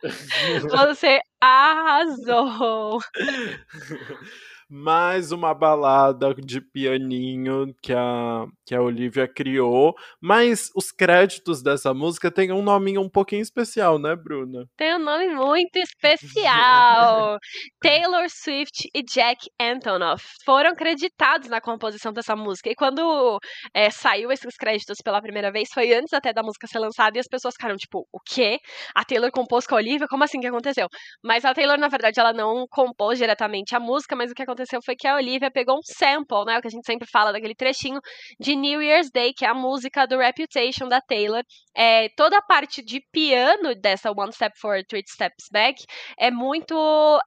[0.72, 3.00] Você arrasou.
[4.74, 9.94] mais uma balada de pianinho que a, que a Olivia criou.
[10.22, 14.64] Mas os créditos dessa música têm um nominho um pouquinho especial, né, Bruna?
[14.78, 17.38] Tem um nome muito especial.
[17.84, 22.70] Taylor Swift e Jack Antonoff foram creditados na composição dessa música.
[22.70, 23.40] E quando
[23.74, 27.20] é, saiu esses créditos pela primeira vez, foi antes até da música ser lançada, e
[27.20, 28.58] as pessoas ficaram tipo, o quê?
[28.96, 30.08] A Taylor compôs com a Olivia?
[30.08, 30.88] Como assim que aconteceu?
[31.22, 34.61] Mas a Taylor, na verdade, ela não compôs diretamente a música, mas o que aconteceu
[34.62, 36.58] aconteceu foi que a Olivia pegou um sample, né?
[36.58, 38.00] O que a gente sempre fala daquele trechinho
[38.40, 41.44] de New Year's Day, que é a música do Reputation da Taylor.
[41.76, 45.84] É, toda a parte de piano dessa One Step Forward, Three Steps Back
[46.20, 46.76] é muito.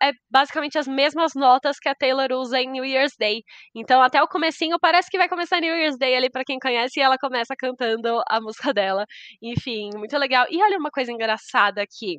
[0.02, 3.42] É basicamente as mesmas notas que a Taylor usa em New Year's Day.
[3.74, 7.00] Então, até o comecinho parece que vai começar New Year's Day ali para quem conhece
[7.00, 9.04] e ela começa cantando a música dela.
[9.42, 10.46] Enfim, muito legal.
[10.50, 12.18] E olha uma coisa engraçada aqui.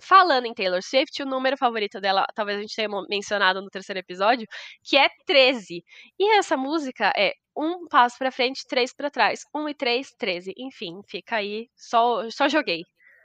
[0.00, 3.98] Falando em Taylor Swift, o número favorito dela, talvez a gente tenha mencionado no terceiro
[3.98, 4.46] episódio,
[4.84, 5.82] que é 13.
[6.18, 9.40] E essa música é um passo para frente, três para trás.
[9.54, 10.52] Um e três, treze.
[10.58, 11.68] Enfim, fica aí.
[11.74, 12.82] Só, só joguei.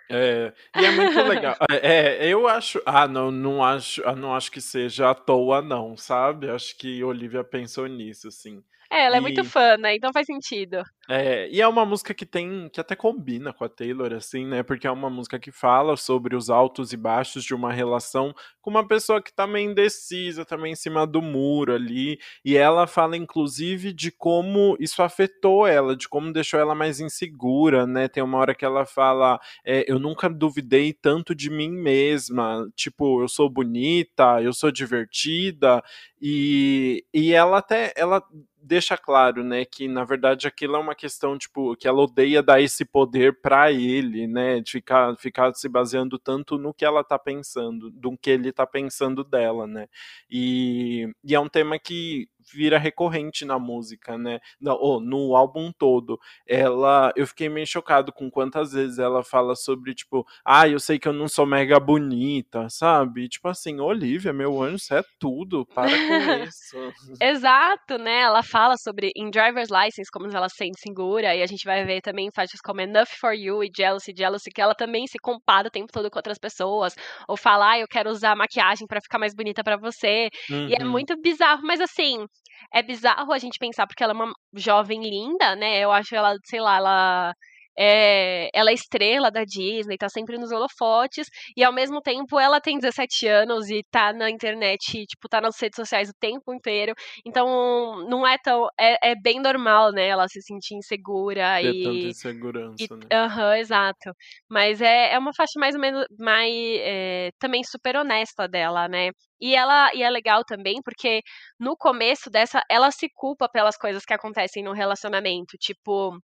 [0.10, 1.56] É, e é muito legal.
[1.72, 2.82] É, eu acho.
[2.86, 6.50] Ah, não, não acho, ah, não acho que seja à toa, não, sabe?
[6.50, 8.62] Acho que Olivia pensou nisso, assim.
[8.92, 9.96] É, ela é muito fã, né?
[9.96, 10.84] Então faz sentido.
[11.10, 12.70] É, e é uma música que tem.
[12.70, 14.64] que até combina com a Taylor, assim, né?
[14.64, 18.70] Porque é uma música que fala sobre os altos e baixos de uma relação com
[18.70, 22.20] uma pessoa que tá meio indecisa, também tá em cima do muro ali.
[22.44, 27.88] E ela fala, inclusive, de como isso afetou ela, de como deixou ela mais insegura,
[27.88, 28.10] né?
[28.10, 32.70] Tem uma hora que ela fala: é, Eu nunca duvidei tanto de mim mesma.
[32.76, 35.82] Tipo, eu sou bonita, eu sou divertida.
[36.22, 37.94] E, e ela até.
[37.96, 38.22] ela
[38.62, 42.62] deixa claro, né, que na verdade aquilo é uma questão, tipo, que ela odeia dar
[42.62, 47.18] esse poder para ele, né, de ficar, ficar se baseando tanto no que ela tá
[47.20, 49.88] pensando, do que ele tá pensando dela, né,
[50.30, 54.40] e, e é um tema que vira recorrente na música, né?
[54.60, 56.20] No, oh, no álbum todo.
[56.48, 61.00] Ela, eu fiquei meio chocado com quantas vezes ela fala sobre tipo, ah, eu sei
[61.00, 63.28] que eu não sou mega bonita, sabe?
[63.28, 65.92] Tipo assim, Olivia, meu anjo, você é tudo, para com
[66.48, 66.78] isso.
[67.20, 68.22] Exato, né?
[68.22, 71.84] Ela fala sobre em Driver's License como ela se sente segura e a gente vai
[71.86, 75.68] ver também faixas como Enough for You e Jealousy, Jealousy que ela também se compara
[75.68, 76.96] o tempo todo com outras pessoas
[77.28, 80.30] ou fala, ah, eu quero usar maquiagem para ficar mais bonita para você.
[80.50, 80.68] Uhum.
[80.68, 80.90] E é uhum.
[80.90, 82.26] muito bizarro, mas assim,
[82.74, 85.80] é bizarro a gente pensar, porque ela é uma jovem linda, né?
[85.80, 87.36] Eu acho ela, sei lá, ela
[87.84, 92.62] é, ela é estrela da Disney, tá sempre nos holofotes, e ao mesmo tempo ela
[92.62, 96.94] tem 17 anos e tá na internet, tipo, tá nas redes sociais o tempo inteiro,
[97.26, 101.84] então não é tão, é, é bem normal, né, ela se sentir insegura e...
[101.84, 103.00] tanta insegurança, e, né?
[103.12, 104.12] Aham, uh -huh, exato,
[104.48, 109.10] mas é, é uma faixa mais ou menos, mais, é, também super honesta dela, né,
[109.42, 111.22] e ela e é legal também porque
[111.60, 116.16] no começo dessa ela se culpa pelas coisas que acontecem no relacionamento, tipo,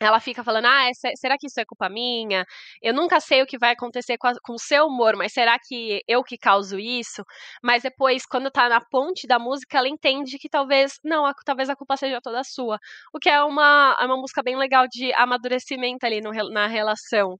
[0.00, 2.44] ela fica falando, ah, essa, será que isso é culpa minha?
[2.82, 5.58] Eu nunca sei o que vai acontecer com, a, com, o seu humor, mas será
[5.58, 7.22] que eu que causo isso?
[7.62, 11.68] Mas depois, quando tá na ponte da música, ela entende que talvez, não, a, talvez
[11.70, 12.78] a culpa seja toda sua.
[13.14, 17.38] O que é uma, é uma música bem legal de amadurecimento ali no, na relação.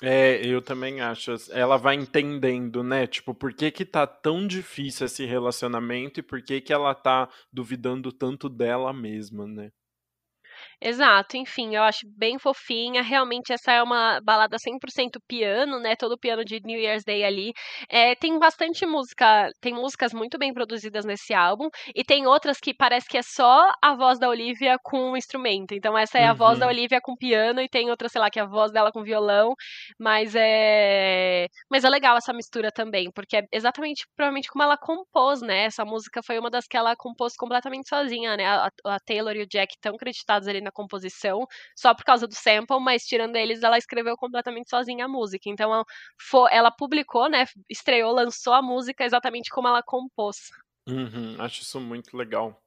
[0.00, 1.34] É, eu também acho.
[1.50, 3.06] Ela vai entendendo, né?
[3.06, 7.28] Tipo, por que que tá tão difícil esse relacionamento e por que que ela tá
[7.52, 9.70] duvidando tanto dela mesma, né?
[10.80, 13.02] Exato, enfim, eu acho bem fofinha.
[13.02, 15.96] Realmente, essa é uma balada 100% piano, né?
[15.96, 17.52] Todo piano de New Year's Day ali.
[17.88, 22.72] É, tem bastante música, tem músicas muito bem produzidas nesse álbum, e tem outras que
[22.72, 25.74] parece que é só a voz da Olivia com o instrumento.
[25.74, 26.36] Então, essa é a uhum.
[26.36, 26.72] voz da uhum.
[26.72, 29.54] Olivia com piano, e tem outra, sei lá, que é a voz dela com violão.
[29.98, 31.48] Mas é.
[31.68, 35.64] Mas é legal essa mistura também, porque é exatamente, provavelmente, como ela compôs, né?
[35.64, 38.46] Essa música foi uma das que ela compôs completamente sozinha, né?
[38.46, 42.34] A, a Taylor e o Jack estão creditados ali na composição só por causa do
[42.34, 45.48] sample, mas tirando eles, ela escreveu completamente sozinha a música.
[45.48, 45.84] Então ela,
[46.50, 47.44] ela publicou, né?
[47.68, 50.36] Estreou, lançou a música exatamente como ela compôs.
[50.88, 52.62] Uhum, acho isso muito legal.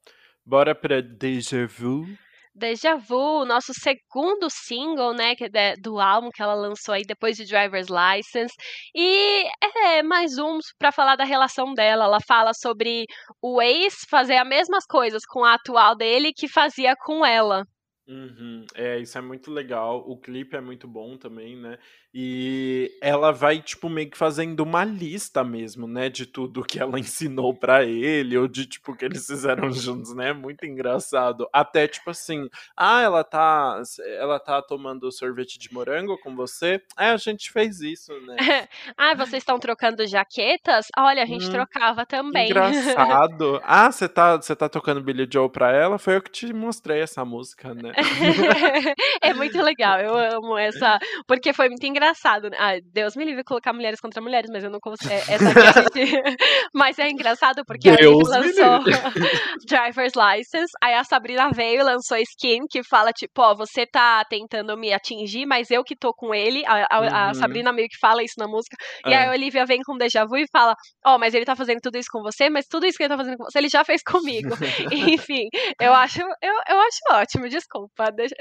[0.46, 2.06] Bora pra Deja Vu.
[2.54, 7.38] Deja Vu, nosso segundo single, né, que é do álbum que ela lançou aí depois
[7.38, 8.54] de Driver's License.
[8.94, 9.46] E
[9.86, 12.06] é mais um para falar da relação dela.
[12.06, 13.06] Ela fala sobre
[13.42, 17.66] o ex fazer as mesmas coisas com a atual dele que fazia com ela.
[18.12, 18.66] Uhum.
[18.76, 20.04] É, isso é muito legal.
[20.06, 21.78] O clipe é muito bom também, né?
[22.14, 26.10] E ela vai, tipo, meio que fazendo uma lista mesmo, né?
[26.10, 30.34] De tudo que ela ensinou para ele, ou de, tipo, que eles fizeram juntos, né?
[30.34, 31.48] Muito engraçado.
[31.54, 33.82] Até, tipo assim, ah, ela tá,
[34.18, 36.82] ela tá tomando sorvete de morango com você?
[37.00, 38.36] É, a gente fez isso, né?
[38.98, 40.88] ah, vocês estão trocando jaquetas?
[40.98, 42.50] Olha, a gente hum, trocava também.
[42.50, 43.62] Engraçado.
[43.64, 45.98] ah, você tá, você tá tocando Billy Joe pra ela?
[45.98, 47.94] Foi eu que te mostrei essa música, né?
[49.22, 52.01] é muito legal, eu amo essa, porque foi muito engraçado.
[52.50, 52.58] Né?
[52.60, 55.12] Ah, Deus me livre colocar mulheres contra mulheres, mas eu não consigo.
[55.12, 56.22] É, essa gente...
[56.74, 58.80] mas é engraçado porque a lançou
[59.68, 64.24] Driver's License, aí a Sabrina veio e lançou Skin, que fala tipo, ó, você tá
[64.26, 66.64] tentando me atingir, mas eu que tô com ele.
[66.66, 67.16] A, a, uhum.
[67.16, 68.76] a Sabrina meio que fala isso na música.
[69.06, 71.80] E aí a Olivia vem com Deja Vu e fala, ó, mas ele tá fazendo
[71.82, 73.84] tudo isso com você, mas tudo isso que ele tá fazendo com você, ele já
[73.84, 74.50] fez comigo.
[74.92, 75.48] Enfim,
[75.80, 78.12] eu acho, eu, eu acho ótimo, desculpa desculpa.
[78.12, 78.36] Deixa...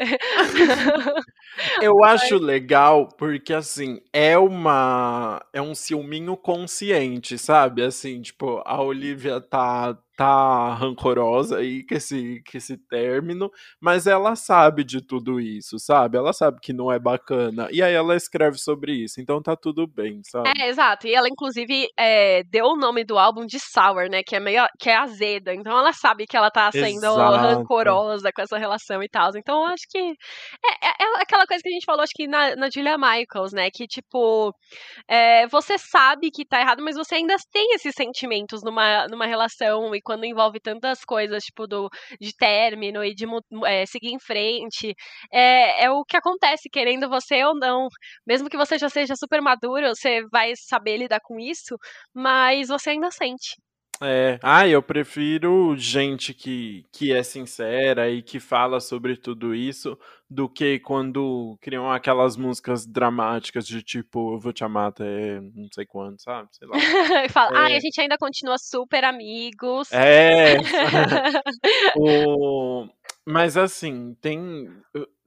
[1.81, 5.45] Eu acho legal porque, assim, é uma.
[5.53, 7.83] É um ciúminho consciente, sabe?
[7.83, 14.37] Assim, tipo, a Olivia tá tá rancorosa aí com esse, com esse término, mas ela
[14.37, 16.19] sabe de tudo isso, sabe?
[16.19, 17.69] Ela sabe que não é bacana.
[17.73, 20.51] E aí ela escreve sobre isso, então tá tudo bem, sabe?
[20.59, 21.07] É, exato.
[21.07, 24.23] E ela, inclusive, é, deu o nome do álbum de Sour, né?
[24.23, 25.55] Que é meio que é azeda.
[25.55, 27.37] Então ela sabe que ela tá sendo Exato.
[27.37, 29.31] rancorosa com essa relação e tal.
[29.35, 29.99] Então eu acho que.
[29.99, 33.55] É, é- é aquela coisa que a gente falou, acho que na, na Julia Michaels,
[33.55, 33.71] né?
[33.73, 34.53] Que, tipo,
[35.09, 39.95] é, você sabe que tá errado, mas você ainda tem esses sentimentos numa, numa relação.
[39.95, 41.89] E quando envolve tantas coisas, tipo, do,
[42.21, 43.25] de término e de
[43.65, 44.93] é, seguir em frente,
[45.33, 47.87] é, é o que acontece, querendo você ou não.
[48.27, 51.77] Mesmo que você já seja super maduro, você vai saber lidar com isso,
[52.13, 53.55] mas você ainda sente.
[54.03, 59.99] É, ah, eu prefiro gente que, que é sincera e que fala sobre tudo isso
[60.29, 65.69] do que quando criam aquelas músicas dramáticas de tipo, eu vou te amar até não
[65.73, 66.49] sei quando, sabe?
[66.53, 66.77] Sei lá.
[67.31, 67.77] Fala, ah, É.
[67.77, 69.93] a gente ainda continua super amigos.
[69.93, 70.57] É,
[71.99, 72.89] o...
[73.27, 74.69] mas assim, tem,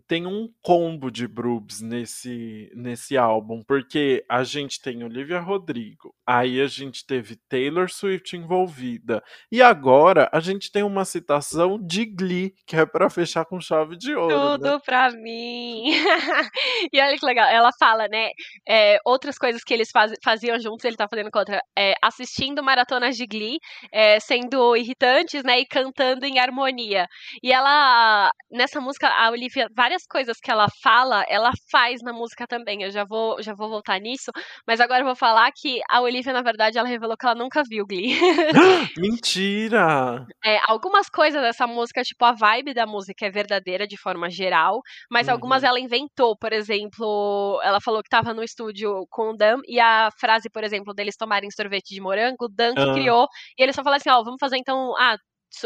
[0.07, 6.59] tem um combo de Brubs nesse, nesse álbum, porque a gente tem Olivia Rodrigo, aí
[6.61, 12.53] a gente teve Taylor Swift envolvida, e agora a gente tem uma citação de Glee,
[12.65, 14.35] que é pra fechar com chave de ouro.
[14.57, 14.57] né?
[14.69, 15.83] Tudo pra mim.
[16.91, 17.47] e olha que legal.
[17.49, 18.29] Ela fala, né?
[18.67, 21.61] é, outras coisas que eles faz- faziam juntos, ele tá fazendo contra.
[21.77, 23.57] é, assistindo maratonas de Glee,
[23.91, 25.59] é, sendo irritantes, né?
[25.59, 27.07] E cantando em harmonia.
[27.41, 32.47] E ela, nessa música, a Olivia, várias coisas que ela fala, ela faz na música
[32.47, 32.81] também.
[32.83, 34.31] Eu já vou, já vou voltar nisso.
[34.67, 37.61] Mas agora eu vou falar que a Olivia, na verdade, ela revelou que ela nunca
[37.69, 38.17] viu Glee.
[38.95, 40.27] Mentira!
[40.45, 44.81] É, algumas coisas dessa música, tipo, a vibe da música é verdadeira de forma geral,
[45.09, 45.69] mas algumas Uhum.
[45.69, 46.37] ela inventou.
[46.37, 50.63] Por exemplo, ela falou que tava no estúdio com o Dan e a frase, por
[50.63, 52.93] exemplo, deles tomarem sorvete de morango, o Dan que Ah.
[52.93, 53.27] criou,
[53.57, 54.93] e ele só falou assim: ó, vamos fazer então.
[54.99, 55.17] Ah,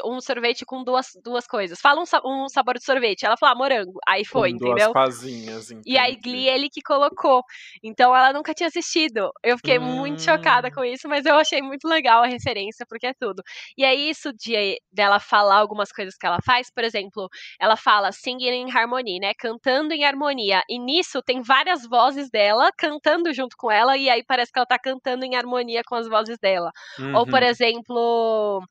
[0.05, 1.79] um sorvete com duas, duas coisas.
[1.79, 2.05] Fala um,
[2.45, 3.25] um sabor de sorvete.
[3.25, 3.99] Ela falou, ah, morango.
[4.07, 4.93] Aí foi, com duas entendeu?
[4.93, 6.17] fazinhas, E aí.
[6.17, 7.43] Glee, ele que colocou.
[7.81, 9.31] Então, ela nunca tinha assistido.
[9.43, 10.71] Eu fiquei muito chocada Hum.
[10.73, 13.41] com isso, mas eu achei muito legal a referência, porque é tudo.
[13.77, 18.11] E aí, isso de dela falar algumas coisas que ela faz, por exemplo, ela fala
[18.11, 19.31] singing in harmony, né?
[19.39, 20.61] Cantando em harmonia.
[20.69, 24.65] E nisso tem várias vozes dela cantando junto com ela, e aí parece que ela
[24.65, 26.71] tá cantando em harmonia com as vozes dela.
[27.13, 27.49] Ou, por Uhum.
[27.49, 28.61] exemplo.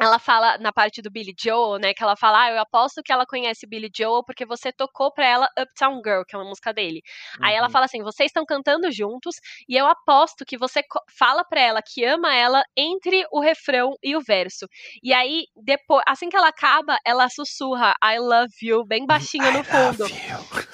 [0.00, 1.94] Ela fala na parte do Billy Joel, né?
[1.94, 5.26] Que ela fala, ah, eu aposto que ela conhece Billy Joel porque você tocou pra
[5.26, 7.00] ela Uptown Girl, que é uma música dele.
[7.40, 7.72] Aí ela Uhum.
[7.72, 9.36] fala assim: vocês estão cantando juntos
[9.68, 10.82] e eu aposto que você
[11.16, 14.66] fala pra ela que ama ela entre o refrão e o verso.
[15.02, 19.62] E aí, depois, assim que ela acaba, ela sussurra I love you bem baixinho no
[19.64, 20.04] fundo.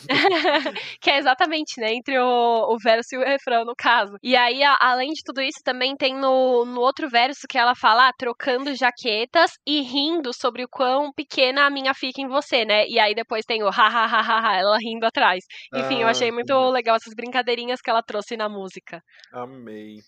[1.00, 4.16] que é exatamente, né, entre o, o verso e o refrão, no caso.
[4.22, 7.74] E aí, a- além de tudo isso, também tem no, no outro verso que ela
[7.74, 8.74] fala, ah, trocando
[9.10, 12.86] jaquetas e rindo sobre o quão pequena a minha fica em você, né?
[12.86, 15.44] E aí depois tem o ha ha ha ha, ha ela rindo atrás.
[15.74, 19.02] Enfim, eu Ah, achei muito legal essas brincadeirinhas que ela trouxe na música.
[19.32, 20.04] Amei.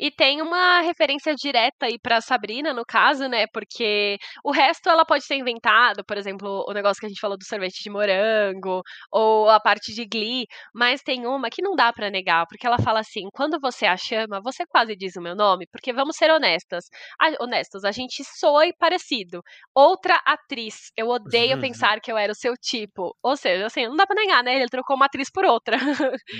[0.00, 3.46] E tem uma referência direta aí pra Sabrina, no caso, né?
[3.52, 7.36] Porque o resto ela pode ser inventado, por exemplo, o negócio que a gente falou
[7.36, 8.80] do sorvete de morango,
[9.12, 12.78] ou a parte de Glee, mas tem uma que não dá pra negar, porque ela
[12.78, 16.30] fala assim: quando você a chama, você quase diz o meu nome, porque vamos ser
[16.30, 16.86] honestas.
[17.20, 19.42] A, honestos, a gente soa parecido.
[19.74, 23.14] Outra atriz, eu odeio pensar que eu era o seu tipo.
[23.22, 24.56] Ou seja, assim, não dá pra negar, né?
[24.56, 25.76] Ele trocou uma atriz por outra.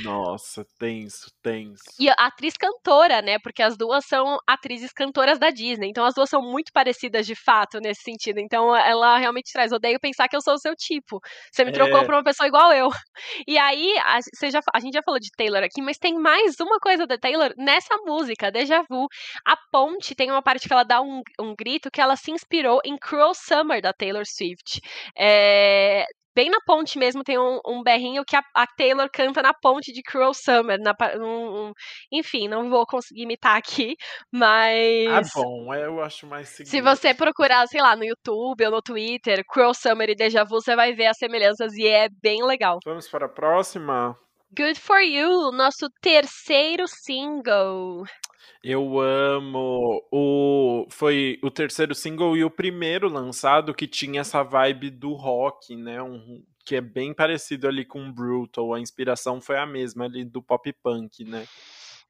[0.02, 1.82] Nossa, tenso, tenso.
[1.98, 3.38] E a atriz cantora, né?
[3.50, 5.88] Porque as duas são atrizes cantoras da Disney.
[5.90, 8.38] Então as duas são muito parecidas de fato nesse sentido.
[8.38, 9.72] Então ela realmente traz.
[9.72, 11.18] Odeio pensar que eu sou o seu tipo.
[11.52, 12.04] Você me trocou É.
[12.04, 12.88] pra uma pessoa igual eu.
[13.46, 16.58] E aí, a, você já, a gente já falou de Taylor aqui, mas tem mais
[16.60, 19.06] uma coisa da Taylor nessa música, Deja Vu.
[19.46, 22.80] A ponte tem uma parte que ela dá um, um grito que ela se inspirou
[22.84, 24.80] em Cruel Summer da Taylor Swift.
[25.18, 29.52] É, bem na ponte mesmo tem um, um berrinho que a, a Taylor canta na
[29.54, 30.78] ponte de Cruel Summer.
[30.80, 31.72] na um- um-
[32.12, 33.94] enfim, não vou conseguir imitar aqui,
[34.32, 35.30] Ah, mas.
[35.34, 36.84] bom, é, eu acho mais Se seguido.
[36.84, 40.74] você procurar, sei lá, no YouTube ou no Twitter, Cruel Summer e Deja Vu, você
[40.76, 42.78] vai ver as semelhanças e é bem legal.
[42.84, 44.16] Vamos para a próxima?
[44.52, 48.04] Good for You, nosso terceiro single.
[48.64, 54.90] Eu amo o foi o terceiro single e o primeiro lançado que tinha essa vibe
[54.90, 56.02] do rock, né?
[56.02, 58.74] Um, que é bem parecido ali com Brutal.
[58.74, 61.46] A inspiração foi a mesma ali do pop punk, né?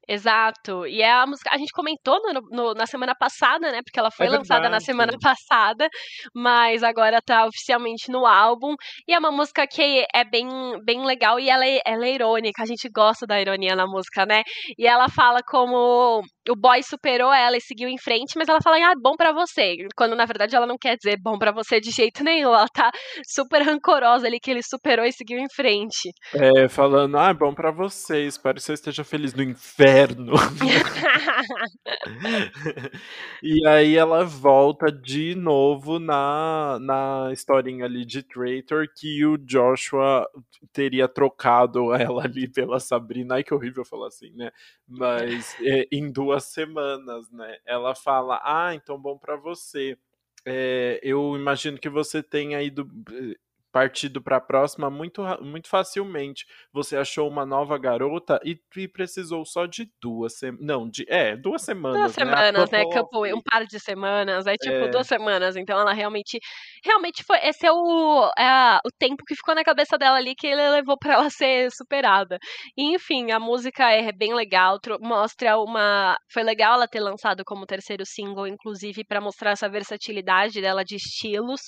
[0.07, 0.85] Exato.
[0.87, 1.49] E é a música.
[1.53, 3.81] A gente comentou no- no- na semana passada, né?
[3.83, 4.85] Porque ela foi É lançada na verdade.
[4.85, 5.87] semana passada,
[6.35, 8.75] mas agora tá oficialmente no álbum.
[9.07, 10.47] E é uma música que é bem,
[10.83, 12.61] bem legal e ela é, ela é irônica.
[12.63, 14.43] A gente gosta da ironia na música, né?
[14.77, 18.77] E ela fala como o boy superou ela e seguiu em frente, mas ela fala,
[18.77, 19.77] ah, bom para você.
[19.95, 22.53] Quando na verdade ela não quer dizer bom para você de jeito nenhum.
[22.53, 22.91] Ela tá
[23.25, 26.11] super rancorosa ali que ele superou e seguiu em frente.
[26.33, 30.33] É, falando, ah, bom para você, espero que você esteja feliz no inferno.
[33.43, 40.27] e aí ela volta de novo na, na historinha ali de Traitor que o Joshua
[40.73, 43.35] teria trocado ela ali pela Sabrina.
[43.35, 44.51] Ai, que horrível falar assim, né?
[44.87, 47.57] Mas é, em duas semanas, né?
[47.65, 49.97] Ela fala, ah, então bom para você.
[50.45, 53.37] É, eu imagino que você tenha ido eh,
[53.71, 56.45] partido para a próxima muito, muito facilmente.
[56.73, 60.65] Você achou uma nova garota e, e precisou só de duas semanas.
[60.65, 61.99] Não, de, é, duas semanas.
[61.99, 62.25] Duas né?
[62.25, 62.83] semanas, né?
[62.91, 64.45] Campo, um par de semanas.
[64.45, 64.89] Aí, tipo, é.
[64.89, 65.55] duas semanas.
[65.55, 66.39] Então ela realmente.
[66.83, 67.37] Realmente foi.
[67.43, 70.97] Esse é o, é o tempo que ficou na cabeça dela ali que ele levou
[70.97, 72.37] para ela ser superada.
[72.77, 74.79] E, enfim, a música é bem legal.
[74.99, 76.17] Mostra uma.
[76.31, 80.95] Foi legal ela ter lançado como terceiro single, inclusive, para mostrar essa versatilidade dela de
[80.95, 81.61] estilos.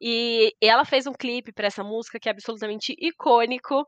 [0.00, 3.86] E, e ela fez um clipe clipe para essa música que é absolutamente icônico,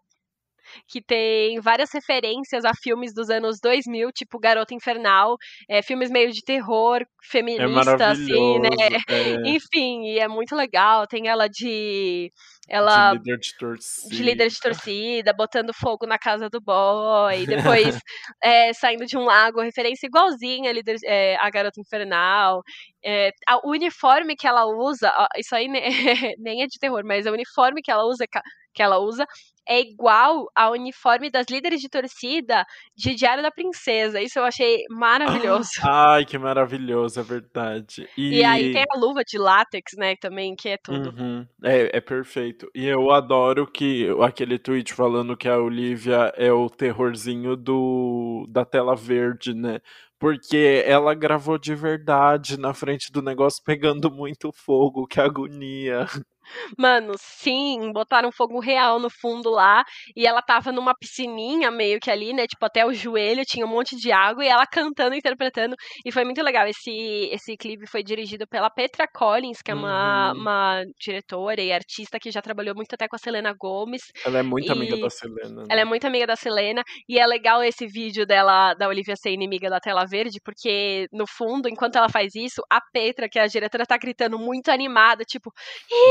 [0.87, 5.37] que tem várias referências a filmes dos anos 2000, tipo Garota Infernal,
[5.69, 8.69] é, filmes meio de terror, feminista, é assim, né?
[9.09, 9.35] É.
[9.49, 11.07] Enfim, e é muito legal.
[11.07, 12.33] Tem ela de
[12.69, 14.15] ela de líder de torcida.
[14.15, 17.99] de líder de torcida, botando fogo na casa do boy, depois
[18.45, 22.63] é, saindo de um lago, referência igualzinha a, líder, é, a Garota Infernal.
[23.03, 25.83] É, a, o uniforme que ela usa, ó, isso aí nem,
[26.39, 28.27] nem é de terror, mas o uniforme que ela usa,
[28.75, 29.27] que ela usa
[29.69, 32.65] é igual ao uniforme das líderes de torcida
[32.97, 34.21] de Diário da Princesa.
[34.21, 35.71] Isso eu achei maravilhoso.
[35.85, 38.09] Ai, que maravilhoso, é verdade.
[38.17, 41.11] E, e aí tem a luva de látex, né, também, que é tudo.
[41.11, 41.47] Uhum.
[41.63, 42.71] É, é perfeito.
[42.75, 48.65] E eu adoro que aquele tweet falando que a Olivia é o terrorzinho do da
[48.65, 49.81] tela verde, né?
[50.19, 56.07] Porque ela gravou de verdade na frente do negócio pegando muito fogo, que agonia.
[56.77, 59.85] Mano, sim, botaram fogo real no fundo lá.
[60.17, 62.47] E ela tava numa piscininha meio que ali, né?
[62.47, 64.45] Tipo, até o joelho, tinha um monte de água.
[64.45, 65.77] E ela cantando, interpretando.
[66.05, 66.67] E foi muito legal.
[66.67, 66.91] Esse,
[67.33, 70.41] esse clipe foi dirigido pela Petra Collins, que é uma, uhum.
[70.41, 74.03] uma diretora e artista que já trabalhou muito até com a Selena Gomes.
[74.25, 74.73] Ela é muito e...
[74.73, 75.63] amiga da Selena.
[75.63, 75.67] Né?
[75.71, 76.83] Ela é muito amiga da Selena.
[77.09, 81.27] E é legal esse vídeo dela, da Olivia ser inimiga da tela verde, porque no
[81.27, 85.25] fundo, enquanto ela faz isso, a Petra, que é a diretora, tá gritando muito animada,
[85.25, 85.53] tipo,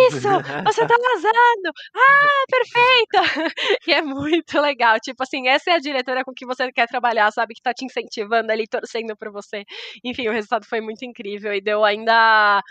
[0.07, 0.26] isso!
[0.27, 0.63] Isso!
[0.65, 1.73] Você tá arrasando!
[1.95, 3.17] Ah, perfeita!
[3.87, 4.99] E é muito legal.
[4.99, 7.53] Tipo assim, essa é a diretora com que você quer trabalhar, sabe?
[7.53, 9.63] Que tá te incentivando ali, torcendo pra você.
[10.03, 12.61] Enfim, o resultado foi muito incrível e deu ainda.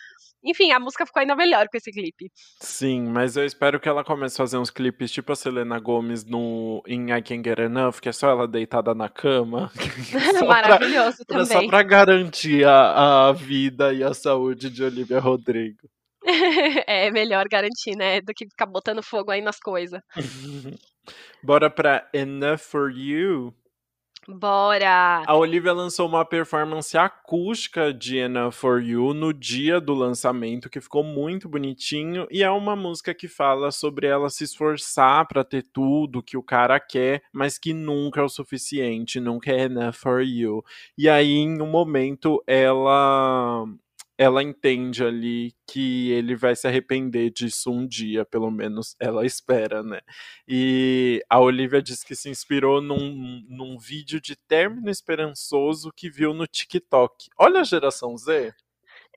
[0.45, 2.31] Enfim, a música ficou ainda melhor com esse clipe.
[2.61, 6.25] Sim, mas eu espero que ela comece a fazer uns clipes tipo a Selena Gomes
[6.25, 9.73] no em I Can Get Enough, que é só ela deitada na cama.
[10.47, 11.63] Maravilhoso pra, também.
[11.63, 15.89] Só pra garantir a, a vida e a saúde de Olivia Rodrigo.
[16.87, 18.21] é melhor garantir, né?
[18.21, 20.01] Do que ficar botando fogo aí nas coisas.
[21.43, 23.55] Bora pra Enough for You.
[24.29, 25.23] Bora!
[25.25, 30.81] A Olivia lançou uma performance acústica de Enough for You no dia do lançamento, que
[30.81, 32.27] ficou muito bonitinho.
[32.29, 36.43] E é uma música que fala sobre ela se esforçar para ter tudo que o
[36.43, 40.65] cara quer, mas que nunca é o suficiente, nunca é enough for you.
[40.99, 43.65] E aí, em um momento, ela
[44.19, 49.83] ela entende ali que ele vai se arrepender disso um dia, pelo menos ela espera,
[49.83, 50.01] né?
[50.49, 56.33] E a Olivia diz que se inspirou num, num vídeo de término esperançoso que viu
[56.33, 57.29] no TikTok.
[57.39, 58.55] Olha a geração Z.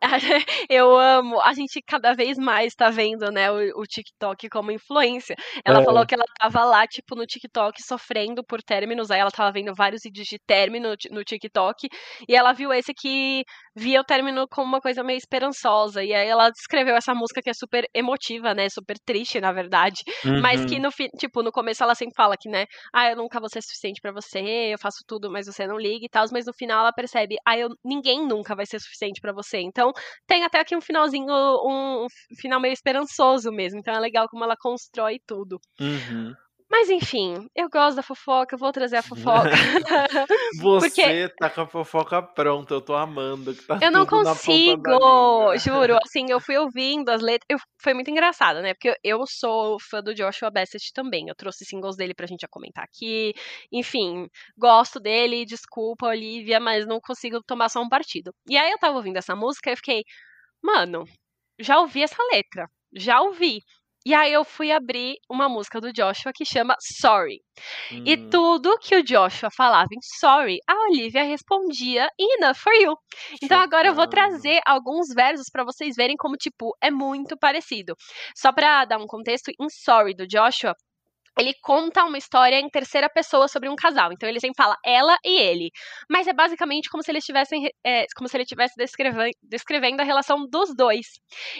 [0.69, 1.39] eu amo.
[1.41, 5.35] A gente cada vez mais tá vendo, né, o, o TikTok como influência.
[5.65, 5.83] Ela é.
[5.83, 9.11] falou que ela tava lá, tipo, no TikTok sofrendo por términos.
[9.11, 11.87] Aí ela tava vendo vários vídeos de término no TikTok.
[12.27, 13.43] E ela viu esse que
[13.75, 16.03] via o término como uma coisa meio esperançosa.
[16.03, 18.67] E aí ela descreveu essa música que é super emotiva, né?
[18.69, 20.01] Super triste, na verdade.
[20.25, 20.41] Uhum.
[20.41, 20.83] Mas que uhum.
[20.83, 22.65] no fim, tipo, no começo ela sempre fala que, né?
[22.93, 24.39] Ah, eu nunca vou ser suficiente para você,
[24.73, 26.25] eu faço tudo, mas você não liga e tal.
[26.31, 29.59] Mas no final ela percebe, ah, eu, ninguém nunca vai ser suficiente para você.
[29.59, 29.88] Então
[30.27, 33.79] tem até aqui um finalzinho, um, um, final meio esperançoso mesmo.
[33.79, 35.59] Então é legal como ela constrói tudo.
[35.79, 36.33] Uhum.
[36.69, 39.49] Mas enfim, eu gosto da fofoca, eu vou trazer a fofoca.
[40.61, 41.29] Você Porque...
[41.29, 43.55] tá com a fofoca pronta, eu tô amando.
[43.55, 45.97] Tá eu não consigo, juro.
[46.05, 47.45] Assim, eu fui ouvindo as letras.
[47.49, 48.75] Eu, foi muito engraçado, né?
[48.75, 51.27] Porque eu sou fã do Joshua Bassett também.
[51.27, 53.33] Eu trouxe singles dele pra gente comentar aqui.
[53.71, 58.31] Enfim, gosto dele, desculpa, Olivia, mas não consigo tomar só um partido.
[58.47, 60.03] E aí eu tava ouvindo essa música e eu fiquei,
[60.63, 61.05] mano,
[61.59, 62.67] já ouvi essa letra.
[62.93, 63.61] Já ouvi
[64.05, 67.41] E aí eu fui abrir uma música do Joshua que chama Sorry.
[67.91, 68.03] Hum.
[68.05, 72.95] E tudo que o Joshua falava em Sorry, a Olivia respondia em Enough for You.
[73.43, 77.93] Então agora eu vou trazer alguns versos pra vocês verem como, tipo, é muito parecido.
[78.35, 80.73] Só pra dar um contexto, em Sorry do Joshua,
[81.39, 84.11] ele conta uma história em terceira pessoa sobre um casal.
[84.11, 85.71] Então ele sempre fala ela e ele.
[86.09, 87.69] Mas é basicamente como se eles estivessem.
[87.85, 91.07] É, como se ele estivesse descrevendo, descrevendo a relação dos dois.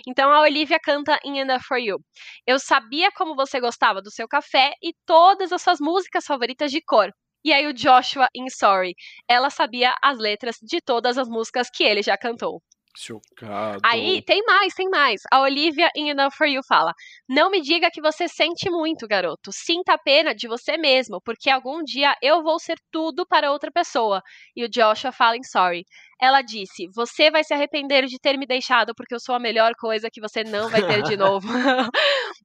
[0.07, 1.97] Então a Olivia canta in Enough for You.
[2.45, 6.81] Eu sabia como você gostava do seu café e todas as suas músicas favoritas de
[6.81, 7.11] cor.
[7.43, 8.95] E aí o Joshua em Sorry.
[9.27, 12.61] Ela sabia as letras de todas as músicas que ele já cantou.
[12.99, 13.79] Chocado.
[13.81, 15.21] Aí tem mais, tem mais.
[15.31, 16.93] A Olivia em Enough for You fala:
[17.29, 19.51] Não me diga que você sente muito, garoto.
[19.53, 23.71] Sinta a pena de você mesmo, porque algum dia eu vou ser tudo para outra
[23.71, 24.21] pessoa.
[24.53, 25.85] E o Joshua fala em Sorry.
[26.21, 29.73] Ela disse: Você vai se arrepender de ter me deixado, porque eu sou a melhor
[29.75, 31.47] coisa que você não vai ter de novo.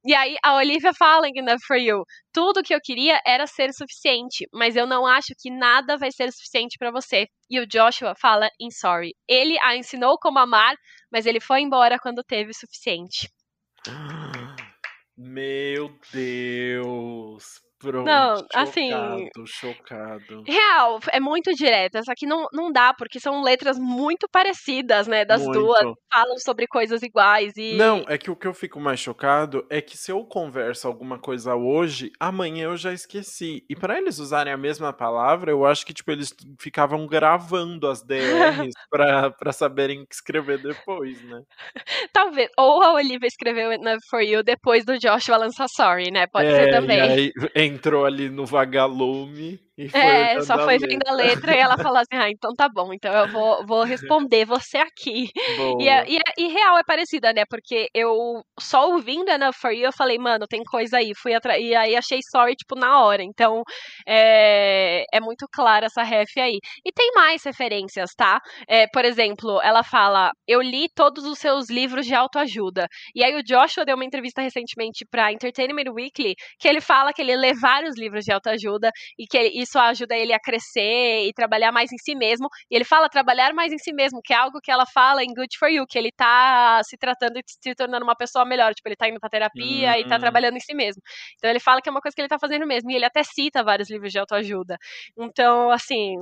[0.03, 3.73] e aí a Olivia fala em Enough for You: Tudo que eu queria era ser
[3.73, 7.27] suficiente, mas eu não acho que nada vai ser suficiente para você.
[7.49, 9.13] E o Joshua fala em Sorry.
[9.27, 10.75] Ele a ensinou como amar,
[11.11, 13.29] mas ele foi embora quando teve o suficiente.
[15.17, 17.64] Meu Deus.
[17.91, 18.05] Pronto.
[18.05, 20.43] Não, chocado, assim- Chocado.
[20.47, 21.99] Real, é muito direta.
[21.99, 25.23] Essa aqui não, não dá, porque são letras muito parecidas, né?
[25.25, 25.59] Das Muito.
[25.59, 25.81] duas.
[26.11, 27.75] Falam sobre coisas iguais e.
[27.75, 31.19] Não, é que o que eu fico mais chocado é que se eu converso alguma
[31.19, 33.63] coisa hoje, amanhã eu já esqueci.
[33.69, 38.01] E pra eles usarem a mesma palavra, eu acho que tipo eles ficavam gravando as
[38.03, 38.15] DRs
[38.89, 41.41] pra, pra saberem escrever depois, né?
[42.13, 42.49] Talvez.
[42.57, 46.27] Ou a Olivia escreveu Enough for You depois do Joshua lançar Sorry, né?
[46.27, 47.01] Pode É, ser E também.
[47.01, 47.31] aí
[47.75, 49.59] entrou ali no vagalume
[49.93, 53.13] É, só foi vendo a letra e ela falou assim: ah, então tá bom, então
[53.13, 55.29] eu vou, vou responder você aqui.
[55.81, 57.43] E, é- e, é- e real é parecida, né?
[57.49, 61.11] Porque eu só ouvindo Enough for You, eu falei, mano, tem coisa aí.
[61.21, 61.61] Fui atrás.
[61.61, 63.21] E aí achei sorry, tipo, na hora.
[63.21, 63.63] Então
[64.07, 66.59] é, é muito clara essa ref aí.
[66.85, 68.39] E tem mais referências, tá?
[68.67, 72.87] É, por exemplo, ela fala: Eu li todos os seus livros de autoajuda.
[73.13, 77.21] E aí o Joshua deu uma entrevista recentemente pra Entertainment Weekly que ele fala que
[77.21, 81.33] ele lê vários livros de autoajuda e que ele- isso ajuda ele a crescer e
[81.33, 82.47] trabalhar mais em si mesmo.
[82.71, 85.33] E ele fala trabalhar mais em si mesmo, que é algo que ela fala em
[85.33, 88.73] Good For You, que ele tá se tratando e se tornando uma pessoa melhor.
[88.73, 90.19] Tipo, ele tá indo pra terapia e tá Hum.
[90.19, 91.01] trabalhando em si mesmo.
[91.37, 92.89] Então ele fala que é uma coisa que ele tá fazendo mesmo.
[92.91, 94.77] E ele até cita vários livros de autoajuda.
[95.17, 96.15] Então, assim.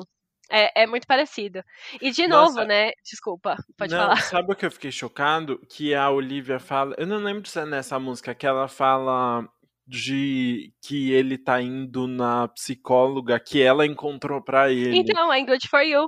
[0.51, 1.63] É, é muito parecido.
[2.01, 2.53] E de Nossa.
[2.53, 2.91] novo, né?
[3.03, 4.15] Desculpa, pode não, falar.
[4.21, 5.59] Sabe o que eu fiquei chocado?
[5.69, 6.95] Que a Olivia fala.
[6.97, 9.47] Eu não lembro se é nessa música que ela fala
[9.85, 14.97] de que ele tá indo na psicóloga que ela encontrou pra ele.
[14.97, 16.05] Então, é em Good For You.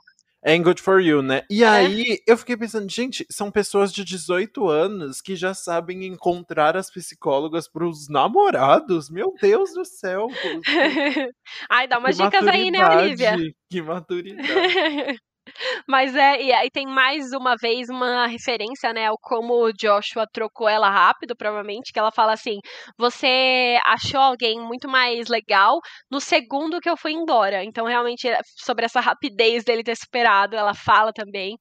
[0.48, 1.42] É Good For You, né?
[1.50, 1.68] E É.
[1.68, 6.92] aí eu fiquei pensando, gente, são pessoas de 18 anos que já sabem encontrar as
[6.92, 9.10] psicólogas pros namorados.
[9.10, 10.28] Meu Deus do céu.
[11.68, 13.36] Ai, dá umas dicas aí, né, Olivia?
[13.72, 14.46] Que maturidade.
[15.88, 20.28] Mas é, e aí tem mais uma vez uma referência, né, ao como o Joshua
[20.32, 22.60] trocou ela rápido, provavelmente, que ela fala assim:
[22.98, 25.80] você achou alguém muito mais legal
[26.10, 27.64] no segundo que eu fui embora.
[27.64, 31.58] Então, realmente, é sobre essa rapidez dele ter superado, ela fala também.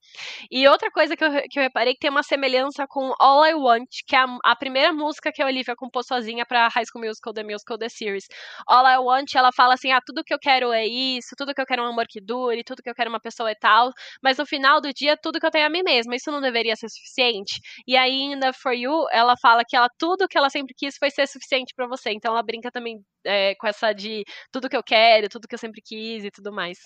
[0.50, 3.54] E outra coisa que eu, que eu reparei que tem uma semelhança com All I
[3.54, 7.04] Want, que é a, a primeira música que a Olivia compôs sozinha pra High School
[7.04, 8.24] Musical, The Musical, The Series.
[8.66, 11.60] All I Want, ela fala assim: ah, tudo que eu quero é isso, tudo que
[11.60, 13.56] eu quero é um amor que dure, tudo que eu quero é uma pessoa e
[13.56, 13.83] tal,
[14.22, 16.40] mas no final do dia, tudo que eu tenho é a mim mesma, isso não
[16.40, 17.60] deveria ser suficiente?
[17.86, 17.96] E
[18.40, 21.72] The For You, ela fala que ela, tudo que ela sempre quis foi ser suficiente
[21.74, 25.48] pra você, então ela brinca também é, com essa de tudo que eu quero, tudo
[25.48, 26.78] que eu sempre quis e tudo mais.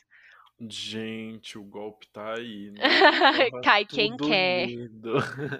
[0.60, 2.82] Gente, o golpe tá aí, né?
[3.62, 4.70] Cai quem quer.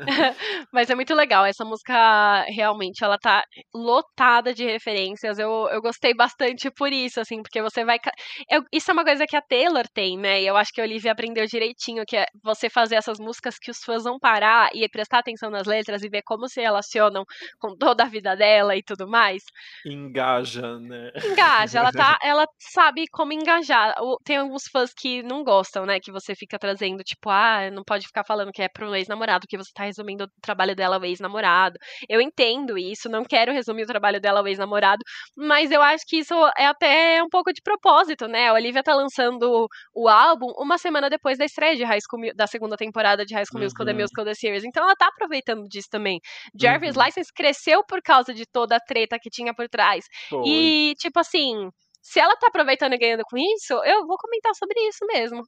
[0.73, 1.45] Mas é muito legal.
[1.45, 3.45] Essa música, realmente, ela tá
[3.75, 5.39] lotada de referências.
[5.39, 7.99] Eu, eu gostei bastante por isso, assim, porque você vai.
[8.51, 10.43] Eu- isso é uma coisa que a Taylor tem, né?
[10.43, 13.71] E eu acho que a Olivia aprendeu direitinho, que é você fazer essas músicas que
[13.71, 17.25] os fãs vão parar e prestar atenção nas letras e ver como se relacionam
[17.59, 19.43] com toda a vida dela e tudo mais.
[19.85, 21.11] Engaja, né?
[21.23, 23.95] Engaja, ela tá, ela sabe como engajar.
[24.25, 25.99] Tem alguns fãs que não gostam, né?
[26.01, 29.57] Que você fica trazendo, tipo, ah, não pode ficar falando que é pro ex-namorado, que
[29.57, 31.79] você tá resumindo o trabalho dela ao ex-namorado.
[32.09, 35.03] Eu entendo isso, não quero resumir o trabalho dela ao ex-namorado,
[35.37, 38.49] mas eu acho que isso é até um pouco de propósito, né?
[38.49, 42.47] A Olivia tá lançando o álbum uma semana depois da estreia de High School, da
[42.47, 43.99] segunda temporada de High School Musical, The Uhum.
[44.01, 44.65] Musical, The Series.
[44.65, 46.21] Então ela tá aproveitando disso também.
[46.59, 47.05] Jarvis Uhum.
[47.05, 50.05] License cresceu por causa de toda a treta que tinha por trás.
[50.29, 50.43] Foi.
[50.47, 51.69] E, tipo assim,
[52.09, 55.43] se ela tá aproveitando e ganhando com isso, eu vou comentar sobre isso mesmo.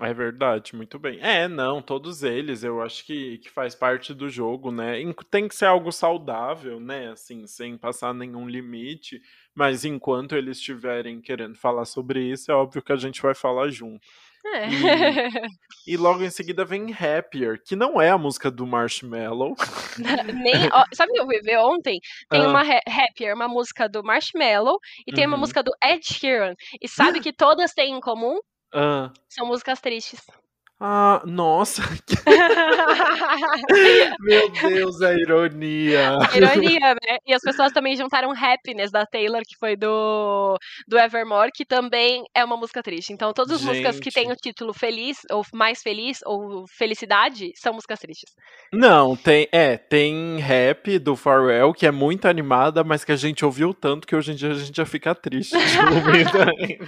[0.00, 1.18] É verdade, muito bem.
[1.20, 4.94] É, não, todos eles, eu acho que, que faz parte do jogo, né?
[5.30, 7.10] Tem que ser algo saudável, né?
[7.12, 9.20] Assim, sem passar nenhum limite.
[9.54, 13.68] Mas enquanto eles estiverem querendo falar sobre isso, é óbvio que a gente vai falar
[13.68, 14.06] junto.
[14.54, 14.68] É.
[14.68, 14.70] E,
[15.94, 19.54] e logo em seguida vem Happier, que não é a música do Marshmallow.
[20.34, 21.98] Nem, ó, sabe o que eu fui ver ontem?
[22.30, 22.48] Tem Ah.
[22.48, 25.40] uma ha- Happier, uma música do Marshmallow e tem uma Uhum.
[25.40, 26.54] música do Ed Sheeran.
[26.80, 28.38] E sabe que todas têm em comum?
[28.72, 30.20] Ah, São músicas tristes.
[30.78, 31.80] Ah, nossa,
[34.20, 36.18] meu Deus, a ironia.
[36.34, 37.16] Ironia, né?
[37.26, 42.24] E as pessoas também juntaram Happiness da Taylor, que foi do, do Evermore, que também
[42.34, 43.10] é uma música triste.
[43.10, 44.24] Então, todas as músicas que Gente.
[44.24, 48.34] têm o título Feliz, ou Mais Feliz, ou Felicidade, são músicas tristes.
[48.70, 53.46] Não, tem, é, tem rap do Pharrell, que é muito animada, mas que a gente
[53.46, 56.78] ouviu tanto que hoje em dia a gente já fica triste de ouvir também.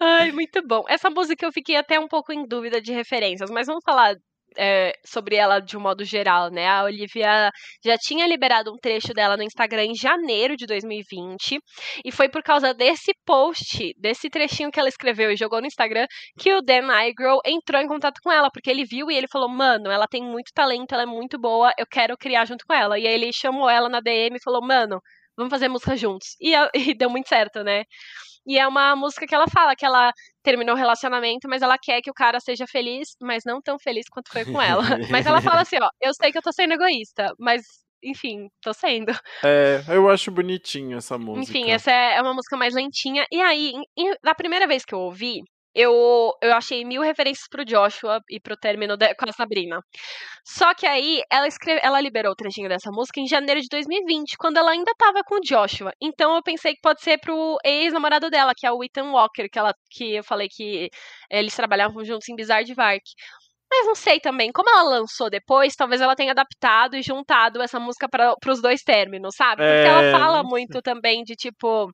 [0.00, 0.84] Ai, muito bom.
[0.88, 4.14] Essa música eu fiquei até um pouco em dúvida de referências, mas vamos falar
[4.56, 6.66] é, sobre ela de um modo geral, né?
[6.68, 7.50] A Olivia
[7.84, 11.58] já tinha liberado um trecho dela no Instagram em janeiro de 2020,
[12.04, 16.06] e foi por causa desse post, desse trechinho que ela escreveu e jogou no Instagram,
[16.38, 19.48] que o Dan Igro entrou em contato com ela, porque ele viu e ele falou:
[19.48, 22.98] Mano, ela tem muito talento, ela é muito boa, eu quero criar junto com ela.
[22.98, 25.00] E aí ele chamou ela na DM e falou: Mano,
[25.36, 26.36] vamos fazer música juntos.
[26.40, 26.52] E,
[26.90, 27.84] e deu muito certo, né?
[28.46, 32.00] E é uma música que ela fala que ela terminou o relacionamento, mas ela quer
[32.02, 34.82] que o cara seja feliz, mas não tão feliz quanto foi com ela.
[35.10, 37.62] mas ela fala assim, ó, eu sei que eu tô sendo egoísta, mas
[38.02, 39.12] enfim, tô sendo.
[39.42, 41.56] É, eu acho bonitinho essa música.
[41.58, 43.24] Enfim, essa é é uma música mais lentinha.
[43.32, 45.40] E aí, em- em- na primeira vez que eu ouvi,
[45.74, 49.80] eu, eu achei mil referências pro Joshua e pro término de- com a Sabrina.
[50.44, 54.36] Só que aí, ela, escreve, ela liberou o trechinho dessa música em janeiro de 2020,
[54.38, 55.92] quando ela ainda tava com o Joshua.
[56.00, 59.58] Então eu pensei que pode ser pro ex-namorado dela, que é o Ethan Walker, que,
[59.58, 60.88] ela, que eu falei que
[61.30, 63.02] eles trabalhavam juntos em Bizarre Vark.
[63.70, 67.80] Mas não sei também, como ela lançou depois, talvez ela tenha adaptado e juntado essa
[67.80, 69.56] música para os dois términos, sabe?
[69.62, 71.90] Porque É, ela fala muito também de tipo.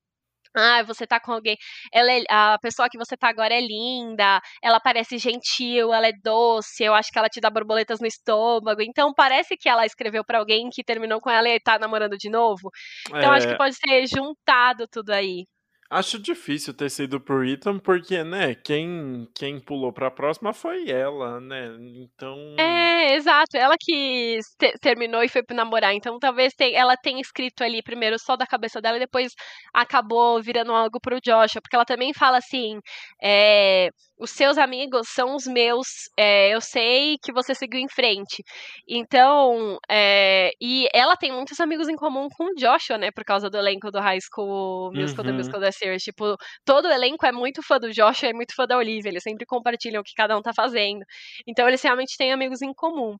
[0.56, 1.56] Ah, você tá com alguém.
[1.92, 6.12] Ela é- a pessoa que você tá agora é linda, ela parece gentil, ela é
[6.12, 8.82] doce, eu acho que ela te dá borboletas no estômago.
[8.82, 12.28] Então parece que ela escreveu pra alguém que terminou com ela e tá namorando de
[12.28, 12.68] novo.
[13.16, 15.46] Então acho É, que pode ter juntado tudo aí.
[15.92, 21.40] Acho difícil ter sido pro Ethan, porque, né, quem, quem pulou pra próxima foi ela,
[21.40, 21.66] né?
[21.80, 22.36] Então.
[22.56, 23.56] É, exato.
[23.56, 25.92] Ela que te- terminou e foi pro namorar.
[25.92, 29.32] Então talvez te- ela tenha escrito ali primeiro só da cabeça dela e depois
[29.74, 31.60] acabou virando algo pro Joshua.
[31.60, 32.78] Porque ela também fala assim:
[33.20, 33.88] é,
[34.20, 38.42] os seus amigos são os meus, é, eu sei que você seguiu em frente.
[38.88, 43.10] Então, é, e ela tem muitos amigos em comum com o Joshua, né?
[43.10, 45.34] Por causa do elenco do High School Musical, The Uhum.
[45.34, 46.02] Musical da Series.
[46.02, 49.10] Tipo, todo o elenco é muito fã do Joshua e muito fã da Olivia.
[49.10, 51.04] Eles sempre compartilham o que cada um tá fazendo.
[51.46, 53.16] Então eles realmente têm amigos em comum.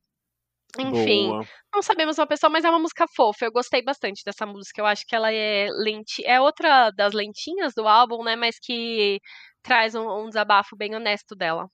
[0.79, 1.45] Enfim, Boa.
[1.75, 3.45] não sabemos uma pessoa, mas é uma música fofa.
[3.45, 4.81] Eu gostei bastante dessa música.
[4.81, 6.25] Eu acho que ela é lenti...
[6.25, 8.37] é outra das lentinhas do álbum, né?
[8.37, 9.21] Mas que
[9.63, 11.69] traz um, um desabafo bem honesto dela.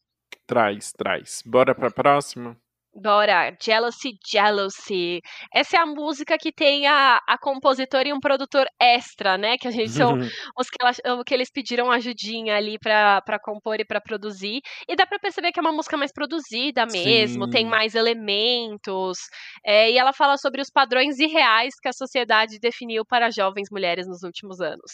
[0.47, 1.43] Traz, traz.
[1.45, 2.57] Bora pra próxima?
[2.99, 5.21] Bora, Jealousy, Jealousy.
[5.53, 9.57] Essa é a música que tem a, a compositora e um produtor extra, né?
[9.59, 10.15] Que a gente são
[10.59, 14.63] os que, ela- que eles pediram ajudinha ali pra, pra compor e pra produzir.
[14.89, 17.71] E dá pra perceber que é uma música mais produzida mesmo, tem Sim.
[17.71, 19.19] mais elementos.
[19.65, 24.07] É, e ela fala sobre os padrões irreais que a sociedade definiu para jovens mulheres
[24.07, 24.93] nos últimos anos.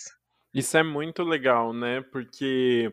[0.52, 2.02] Isso é muito legal, né?
[2.12, 2.92] Porque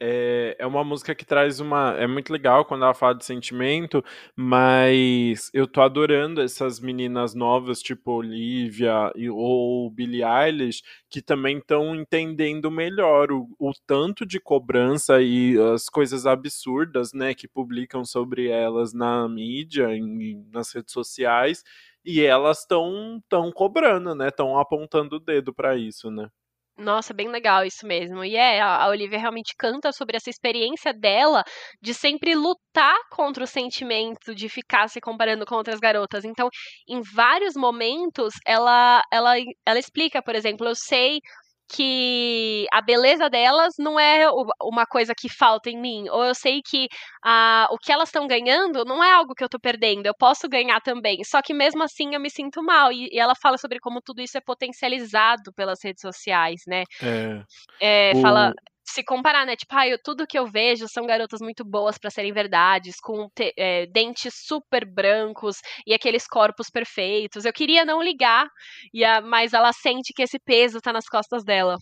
[0.00, 1.94] é, é uma música que traz uma.
[1.98, 4.04] É muito legal quando ela fala de sentimento,
[4.36, 11.58] mas eu tô adorando essas meninas novas, tipo Olivia e, ou Billie Eilish, que também
[11.58, 18.04] estão entendendo melhor o, o tanto de cobrança e as coisas absurdas, né, que publicam
[18.04, 21.62] sobre elas na mídia, em- nas redes sociais.
[22.04, 24.28] E elas estão tão cobrando, né?
[24.28, 26.30] Estão apontando o dedo pra isso, né?
[26.78, 28.24] Nossa, bem legal isso mesmo.
[28.24, 31.42] E é, a Olivia realmente canta sobre essa experiência dela
[31.82, 36.24] de sempre lutar contra o sentimento de ficar se comparando com outras garotas.
[36.24, 36.48] Então,
[36.88, 39.34] em vários momentos, ela, ela,
[39.66, 41.18] ela explica, por exemplo, eu sei
[41.68, 44.26] que a beleza delas não é
[44.62, 46.88] uma coisa que falta em mim, ou eu sei que
[47.24, 50.48] ah, o que elas estão ganhando não é algo que eu tô perdendo, eu posso
[50.48, 53.78] ganhar também, só que mesmo assim eu me sinto mal, e, e ela fala sobre
[53.80, 57.42] como tudo isso é potencializado pelas redes sociais, né, É.
[57.80, 58.52] é, O- fala
[58.92, 59.56] se comparar, né?
[59.56, 63.28] Tipo, ah, eu, tudo que eu vejo são garotas muito boas pra serem verdades, com
[63.34, 67.44] te- é, dentes super brancos e aqueles corpos perfeitos.
[67.44, 68.46] Eu queria não ligar,
[68.92, 71.76] e a- mas ela sente que esse peso tá nas costas dela.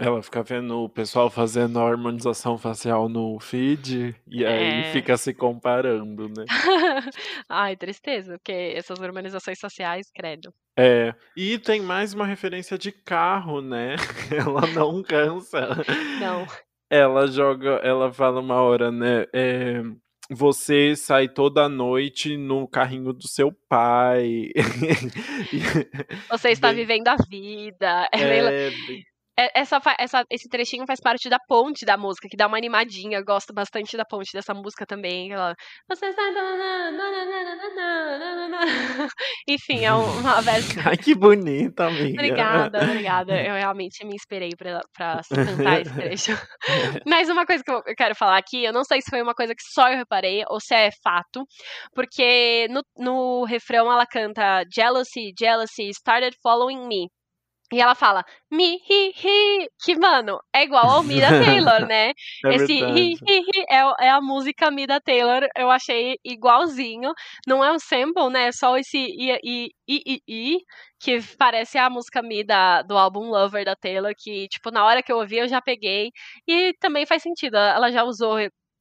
[0.00, 4.92] Ela fica vendo o pessoal fazendo a harmonização facial no feed e aí É.
[4.92, 6.44] fica se comparando, né?
[7.48, 10.52] Ai, tristeza, porque essas harmonizações sociais, credo.
[10.78, 13.96] É, e tem mais uma referência de carro, né?
[14.32, 15.68] Ela não cansa.
[16.18, 16.46] Não.
[16.88, 19.26] Ela joga, ela fala uma hora, né?
[19.34, 19.82] É,
[20.30, 24.48] você sai toda noite no carrinho do seu pai.
[26.30, 28.08] Você está vivendo a vida.
[28.12, 28.70] É É, bem- É-
[29.54, 33.18] Essa, essa- esse trechinho faz parte da ponte da música, que dá uma animadinha.
[33.18, 35.32] Eu gosto bastante da ponte dessa música também.
[35.32, 35.54] Ela...
[39.48, 40.82] Enfim, é um- uma versão.
[40.86, 42.12] Ai, que bonita, amiga.
[42.12, 43.32] Obrigada, obrigada.
[43.40, 46.32] Eu realmente me inspirei pra, pra cantar esse trecho.
[47.06, 49.34] Mas uma coisa que eu eu quero falar aqui, eu não sei se foi uma
[49.34, 51.44] coisa que só eu reparei ou se é fato,
[51.94, 57.08] porque no, no refrão ela canta Jealousy, Jealousy started following me.
[57.72, 62.12] E ela fala, me, hi, hi, que, mano, é igual ao Me da Taylor, né?
[62.44, 67.12] É Esse hi, hi, hi é, é a música Me da Taylor, eu achei igualzinho.
[67.46, 68.48] Não é um sample, né?
[68.48, 70.58] É só esse i, i, i, i, i,
[70.98, 75.00] que parece a música Me da, do álbum Lover da Taylor, que, tipo, na hora
[75.02, 76.10] que eu ouvi eu já peguei.
[76.48, 78.36] E também faz sentido, ela já usou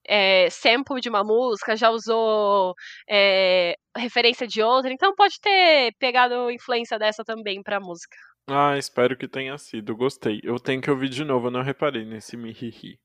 [0.07, 2.73] é, sample de uma música, já usou
[3.07, 8.17] é, referência de outra, então pode ter pegado influência dessa também pra música.
[8.49, 9.95] Ah, espero que tenha sido.
[9.95, 10.39] Gostei.
[10.43, 12.97] Eu tenho que ouvir de novo, eu não reparei nesse mihihi.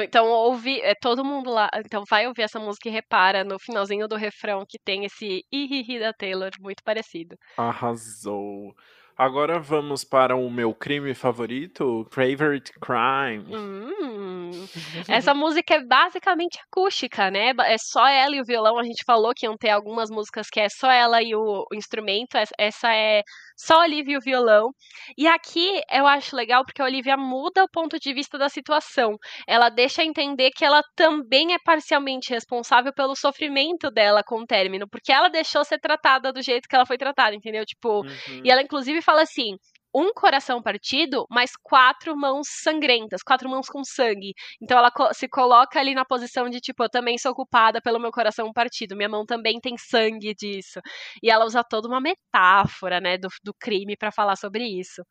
[0.00, 4.08] Então ouve, é, todo mundo lá, então vai ouvir essa música e repara no finalzinho
[4.08, 7.36] do refrão que tem esse ihihi da Taylor muito parecido.
[7.58, 8.72] Arrasou.
[9.18, 13.54] Agora vamos para o meu crime favorito, Favorite Crime.
[13.54, 14.50] Hum,
[15.06, 17.52] essa música é basicamente acústica, né?
[17.66, 18.78] É só ela e o violão.
[18.78, 22.36] A gente falou que iam ter algumas músicas que é só ela e o, instrumento.
[22.36, 23.22] Es- Essa é
[23.56, 24.70] só a Olivia e o violão.
[25.16, 29.16] E aqui eu acho legal porque a Olivia muda o ponto de vista da situação.
[29.46, 34.86] Ela deixa entender que ela também é parcialmente responsável pelo sofrimento dela com o término,
[34.88, 37.64] porque ela deixou ser tratada do jeito que ela foi tratada, entendeu?
[37.64, 38.40] Tipo, Uhum.
[38.44, 39.56] e ela, inclusive, fala assim:
[39.94, 44.32] um coração partido, mas quatro mãos sangrentas, quatro mãos com sangue.
[44.60, 47.98] Então ela co- se coloca ali na posição de tipo, eu também sou culpada pelo
[48.00, 50.80] meu coração partido, minha mão também tem sangue disso.
[51.22, 55.02] E ela usa toda uma metáfora, né, do, do crime pra falar sobre isso.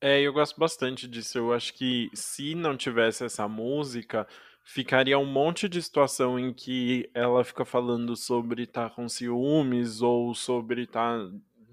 [0.00, 1.38] É, eu gosto bastante disso.
[1.38, 4.26] Eu acho que se não tivesse essa música,
[4.64, 10.34] ficaria um monte de situação em que ela fica falando sobre estar com ciúmes ou
[10.34, 11.18] sobre estar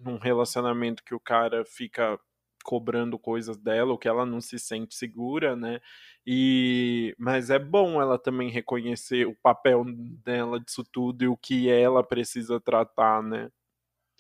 [0.04, 2.20] num relacionamento que o cara fica
[2.64, 5.80] cobrando coisas dela, ou que ela não se sente segura, né?
[6.26, 9.84] E mas é bom ela também reconhecer o papel
[10.24, 13.50] dela disso tudo e o que ela precisa tratar, né?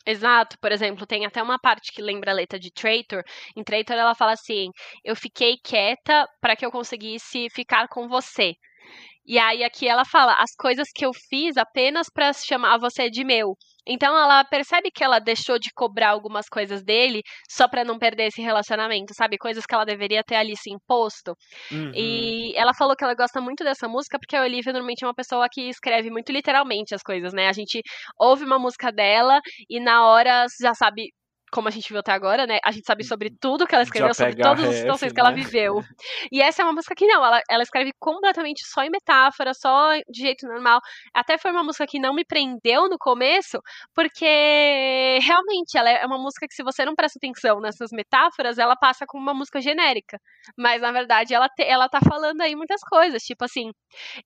[0.05, 3.23] Exato, por exemplo, tem até uma parte que lembra a letra de Traitor.
[3.55, 4.69] Em Traitor ela fala assim:
[5.03, 8.53] "Eu fiquei quieta para que eu conseguisse ficar com você".
[9.25, 13.23] E aí aqui ela fala as coisas que eu fiz apenas para chamar você de
[13.25, 13.57] meu.
[13.87, 18.27] Então ela percebe que ela deixou de cobrar algumas coisas dele só para não perder
[18.27, 19.37] esse relacionamento, sabe?
[19.37, 21.35] Coisas que ela deveria ter ali se imposto.
[21.71, 21.91] Uhum.
[21.95, 25.13] E ela falou que ela gosta muito dessa música porque a Olivia normalmente é uma
[25.13, 27.47] pessoa que escreve muito literalmente as coisas, né?
[27.47, 27.81] A gente
[28.19, 31.11] ouve uma música dela e na hora já sabe,
[31.51, 32.59] como a gente viu até agora, né?
[32.63, 35.35] A gente sabe sobre tudo que ela escreveu, sobre todas as situações que ela né?
[35.35, 35.81] viveu.
[36.31, 39.95] E essa é uma música que não, ela, ela escreve completamente só em metáfora, só
[40.09, 40.79] de jeito normal.
[41.13, 43.59] Até foi uma música que não me prendeu no começo,
[43.93, 44.25] porque
[45.21, 49.05] realmente ela é uma música que, se você não presta atenção nessas metáforas, ela passa
[49.07, 50.19] como uma música genérica.
[50.57, 53.71] Mas na verdade ela, te, ela tá falando aí muitas coisas, tipo assim,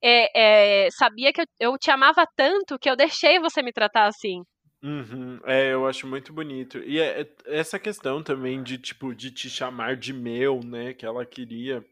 [0.02, 4.06] é, é, sabia que eu, eu te amava tanto que eu deixei você me tratar
[4.06, 4.42] assim.
[4.84, 6.78] Uhum, É, eu acho muito bonito.
[6.78, 10.92] E é- é- essa questão também de, tipo, de te chamar de meu, né?
[10.94, 11.84] Que ela queria,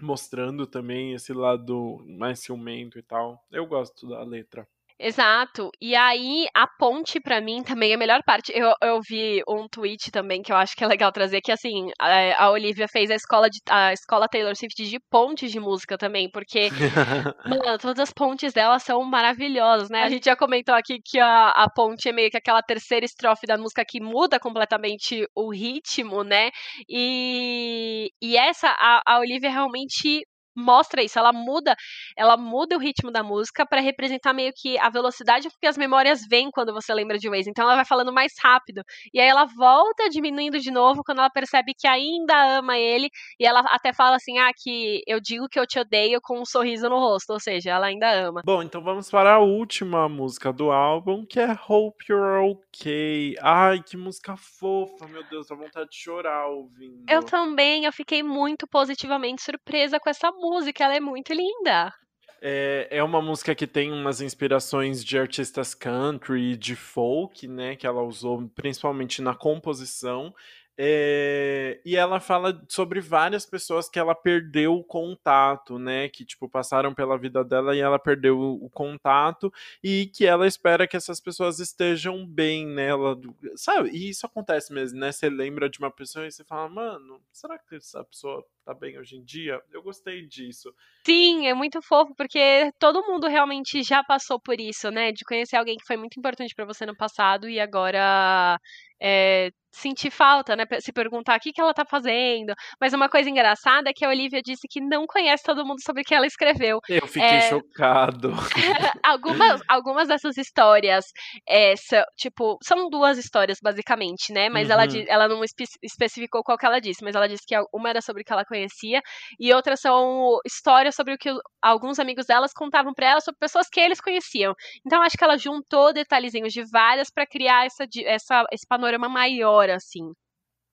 [0.00, 3.44] mostrando também esse lado mais ciumento e tal.
[3.52, 4.68] Eu gosto da letra.
[4.98, 5.70] Exato.
[5.80, 8.50] E aí, a ponte, pra mim, também é a melhor parte.
[8.54, 11.90] Eu, eu vi um tweet também que eu acho que é legal trazer, que assim,
[12.00, 15.98] a, a Olivia fez a escola, de, a escola Taylor Swift de pontes de música
[15.98, 16.70] também, porque,
[17.46, 20.02] mano, todas as pontes dela são maravilhosas, né?
[20.02, 23.46] A gente já comentou aqui que a, a ponte é meio que aquela terceira estrofe
[23.46, 26.50] da música que muda completamente o ritmo, né?
[26.88, 30.22] E, e essa, a, a Olivia realmente
[30.56, 31.76] mostra isso, ela muda,
[32.16, 36.22] ela muda o ritmo da música para representar meio que a velocidade que as memórias
[36.28, 37.50] vêm quando você lembra de Waze.
[37.50, 38.82] Então ela vai falando mais rápido.
[39.12, 43.08] E aí ela volta diminuindo de novo quando ela percebe que ainda ama ele.
[43.38, 46.44] E ela até fala assim: ah, que eu digo que eu te odeio com um
[46.44, 47.32] sorriso no rosto.
[47.32, 48.42] Ou seja, ela ainda ama.
[48.44, 53.34] Bom, então vamos para a última música do álbum, que é Hope You're Okay.
[53.40, 57.04] Ai, que música fofa, meu Deus, dá vontade de chorar ouvindo.
[57.08, 60.45] Eu também, eu fiquei muito positivamente surpresa com essa música,
[60.82, 61.92] ela é muito linda.
[62.40, 67.76] É, é uma música que tem umas inspirações de artistas country, de folk, né?
[67.76, 70.34] Que ela usou principalmente na composição.
[70.78, 76.08] É, e ela fala sobre várias pessoas que ela perdeu o contato, né?
[76.08, 79.52] Que, tipo, passaram pela vida dela e ela perdeu o contato
[79.82, 82.88] e que ela espera que essas pessoas estejam bem, né?
[82.88, 83.18] Ela,
[83.54, 83.90] sabe?
[83.90, 85.12] E isso acontece mesmo, né?
[85.12, 88.98] Você lembra de uma pessoa e você fala, mano, será que essa pessoa tá bem
[88.98, 89.62] hoje em dia?
[89.72, 90.74] Eu gostei disso.
[91.06, 95.10] Sim, é muito fofo, porque todo mundo realmente já passou por isso, né?
[95.12, 98.58] De conhecer alguém que foi muito importante para você no passado e agora
[99.00, 100.64] é, sentir falta, né?
[100.80, 102.54] Se perguntar o que, que ela tá fazendo.
[102.80, 106.02] Mas uma coisa engraçada é que a Olivia disse que não conhece todo mundo sobre
[106.02, 106.80] o que ela escreveu.
[106.88, 107.48] Eu fiquei é...
[107.48, 108.32] chocado.
[109.04, 111.04] algumas, algumas dessas histórias,
[111.46, 114.48] é, são, tipo, são duas histórias, basicamente, né?
[114.48, 114.74] Mas uhum.
[114.74, 118.00] ela, ela não espe especificou qual que ela disse, mas ela disse que uma era
[118.00, 119.00] sobre o que ela conhecia
[119.38, 121.30] e outras são histórias sobre o que
[121.62, 124.54] alguns amigos delas contavam para ela sobre pessoas que eles conheciam.
[124.86, 129.65] Então acho que ela juntou detalhezinhos de várias para criar essa, essa, esse panorama maior,
[129.74, 130.12] assim.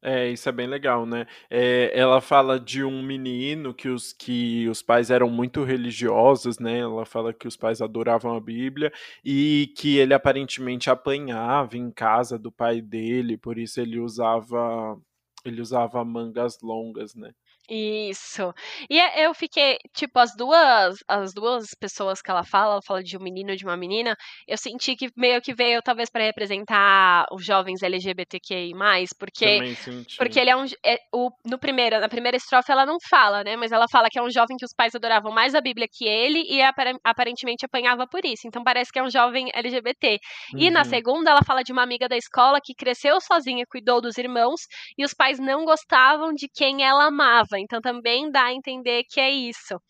[0.05, 1.25] É, isso é bem legal, né?
[1.49, 6.79] É, ela fala de um menino que os, que os pais eram muito religiosos, né?
[6.79, 8.91] Ela fala que os pais adoravam a Bíblia
[9.23, 14.99] e que ele aparentemente apanhava em casa do pai dele, por isso ele usava
[15.45, 17.33] ele usava mangas longas, né?
[17.69, 18.53] Isso.
[18.89, 23.01] E é, eu fiquei, tipo, as duas, as duas pessoas que ela fala, ela fala
[23.01, 26.25] de um menino e de uma menina, eu senti que meio que veio talvez para
[26.25, 28.73] representar os jovens LGBTQI+,
[29.17, 29.75] porque
[30.17, 33.55] porque ele é um é, o, no primeiro, na primeira estrofe ela não fala, né,
[33.55, 36.05] mas ela fala que é um jovem que os pais adoravam mais a Bíblia que
[36.05, 36.61] ele e
[37.03, 38.45] aparentemente apanhava por isso.
[38.45, 40.19] Então parece que é um jovem LGBT.
[40.57, 40.85] E na uhum.
[40.85, 44.61] segunda ela fala de uma amiga da escola que cresceu sozinha, cuidou dos irmãos
[44.97, 47.52] e os pais não gostavam de quem ela amava.
[47.59, 49.81] Então também dá a entender que é isso.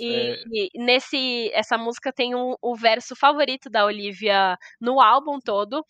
[0.00, 0.68] E, é...
[0.76, 5.84] e nesse essa música tem um, o verso favorito da Olivia no álbum todo,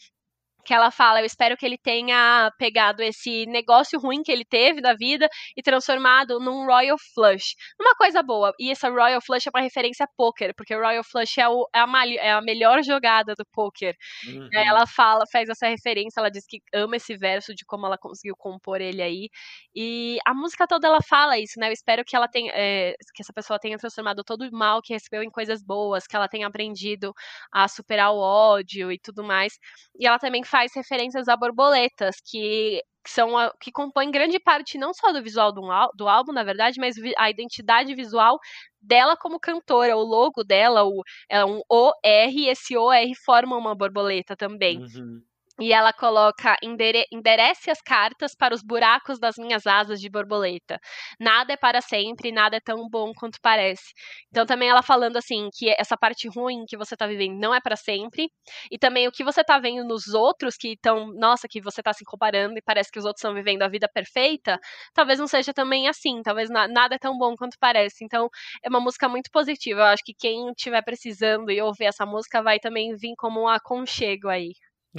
[0.64, 4.80] que ela fala, eu espero que ele tenha pegado esse negócio ruim que ele teve
[4.80, 8.52] da vida e transformado num Royal Flush, numa coisa boa.
[8.58, 11.68] E essa Royal Flush é uma referência a poker, porque o Royal Flush é, o,
[11.74, 13.94] é, a, é a, melhor jogada do poker.
[14.26, 14.48] Uhum.
[14.52, 18.34] Ela fala, faz essa referência, ela diz que ama esse verso de como ela conseguiu
[18.36, 19.28] compor ele aí.
[19.74, 21.68] E a música toda ela fala isso, né?
[21.68, 24.92] Eu espero que ela tenha, é, que essa pessoa tenha transformado todo o mal que
[24.92, 27.12] recebeu em coisas boas, que ela tenha aprendido
[27.52, 29.58] a superar o ódio e tudo mais.
[29.98, 34.94] E ela também faz referências a borboletas, que são a, que compõem grande parte não
[34.94, 35.62] só do visual do,
[35.96, 38.38] do álbum, na verdade, mas a identidade visual
[38.80, 43.74] dela como cantora, o logo dela, o, é um OR, e esse OR forma uma
[43.74, 44.78] borboleta também.
[44.78, 45.20] Uhum.
[45.60, 50.80] E ela coloca: endere enderece as cartas para os buracos das minhas asas de borboleta.
[51.20, 53.92] Nada é para sempre, nada é tão bom quanto parece.
[54.30, 57.60] Então, também ela falando assim: que essa parte ruim que você tá vivendo não é
[57.60, 58.28] para sempre.
[58.70, 61.92] E também o que você tá vendo nos outros, que estão, nossa, que você tá
[61.92, 64.58] se comparando e parece que os outros estão vivendo a vida perfeita,
[64.92, 66.20] talvez não seja também assim.
[66.22, 68.04] Talvez na nada é tão bom quanto parece.
[68.04, 68.28] Então,
[68.62, 69.80] é uma música muito positiva.
[69.80, 73.48] Eu acho que quem estiver precisando e ouvir essa música vai também vir como um
[73.48, 74.50] aconchego aí.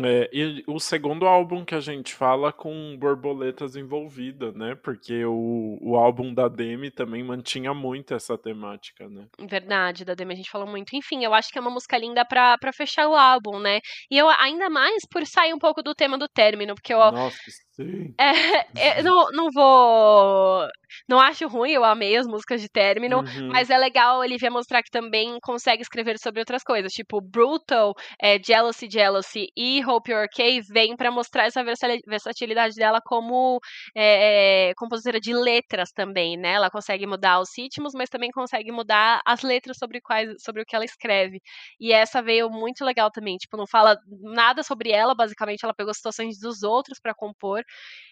[0.03, 4.75] É, e o segundo álbum que a gente fala com borboletas envolvidas, né?
[4.75, 9.27] Porque o, o álbum da Demi também mantinha muito essa temática, né?
[9.39, 10.95] Verdade, da Demi a gente falou muito.
[10.95, 13.79] Enfim, eu acho que é uma música linda pra, pra fechar o álbum, né?
[14.11, 16.99] E eu ainda mais por sair um pouco do tema do término, porque eu.
[16.99, 17.37] Nossa,
[17.75, 18.13] sim.
[18.19, 20.67] É, é, não, não vou.
[21.09, 23.49] Não acho ruim, eu amei as músicas de término, uhum.
[23.51, 27.93] mas é legal a Olivia mostrar que também consegue escrever sobre outras coisas, tipo Brutal,
[28.21, 31.63] é, Jealousy, Jealousy e Hope You're Okay vem para mostrar essa
[32.07, 33.59] versatilidade dela como
[33.95, 36.53] é, é, compositora de letras também, né?
[36.53, 40.65] Ela consegue mudar os ritmos, mas também consegue mudar as letras sobre, quais, sobre o
[40.65, 41.41] que ela escreve.
[41.79, 45.93] E essa veio muito legal também, tipo, não fala nada sobre ela, basicamente ela pegou
[45.93, 47.64] situações dos outros para compor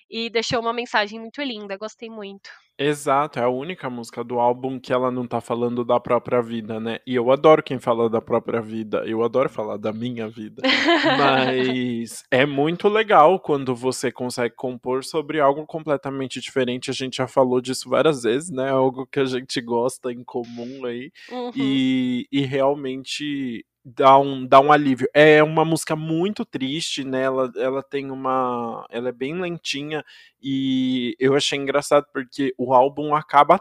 [0.09, 2.49] e deixou uma mensagem muito linda, gostei muito.
[2.77, 6.79] Exato, é a única música do álbum que ela não tá falando da própria vida,
[6.79, 6.99] né.
[7.05, 10.63] E eu adoro quem fala da própria vida, eu adoro falar da minha vida.
[11.11, 17.27] Mas é muito legal quando você consegue compor sobre algo completamente diferente, a gente já
[17.27, 21.51] falou disso várias vezes, né, algo que a gente gosta em comum aí, Uhum.
[21.55, 25.07] e e realmente dá um dá um alívio.
[25.13, 30.03] É uma música muito triste, né, ela ela tem uma ela é bem lentinha,
[30.41, 33.59] e eu achei engraçado porque o álbum acaba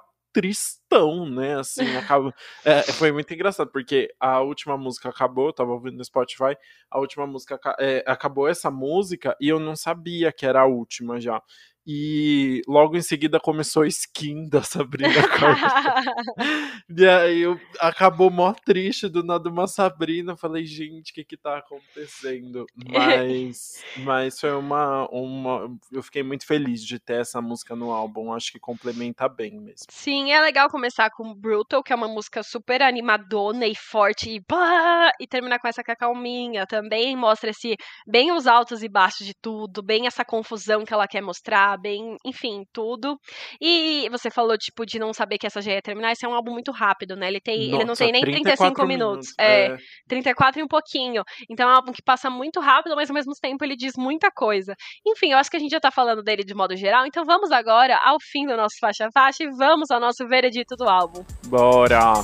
[0.93, 2.35] tristão, né, assim, acaba
[2.65, 6.57] eh, foi muito engraçado, porque a última música acabou, eu estava ouvindo no Spotify,
[6.91, 11.21] a última música eh, acabou essa música e eu não sabia que era a última
[11.21, 11.41] já.
[11.85, 16.13] E logo em seguida começou Skin da Sabrina Carpenter.
[16.95, 21.59] E aí eu acabou mó triste, do nada uma Sabrina, falei: "Gente, que que tá
[21.59, 22.67] acontecendo?".
[22.75, 28.33] Mas mas foi uma uma eu fiquei muito feliz de ter essa música no álbum,
[28.33, 29.87] acho que complementa bem mesmo.
[29.91, 34.41] Sim, é legal começar com Brutal, que é uma música super animadona e forte e
[34.51, 37.77] "Bah!", e terminar com essa é calminha, também mostra esse
[38.07, 42.17] bem os altos e baixos de tudo, bem essa confusão que ela quer mostrar, bem
[42.27, 43.17] enfim, tudo.
[43.61, 46.35] E você falou, tipo, de não saber que essa já ia terminar, esse é um
[46.35, 49.29] álbum muito rápido, né, ele tem ele não Nossa, tem nem 35 34 minutos.
[49.29, 49.77] minutos, É, é.
[50.09, 51.23] 34 e um pouquinho.
[51.49, 54.31] Então é um álbum que passa muito rápido, mas ao mesmo tempo ele diz muita
[54.33, 54.75] coisa.
[55.07, 57.53] Enfim, eu acho que a gente já tá falando dele de modo geral, então vamos
[57.53, 61.25] agora ao fim do nosso faixa a faixa e vamos ao nosso veredito do álbum.
[61.47, 62.15] Bora.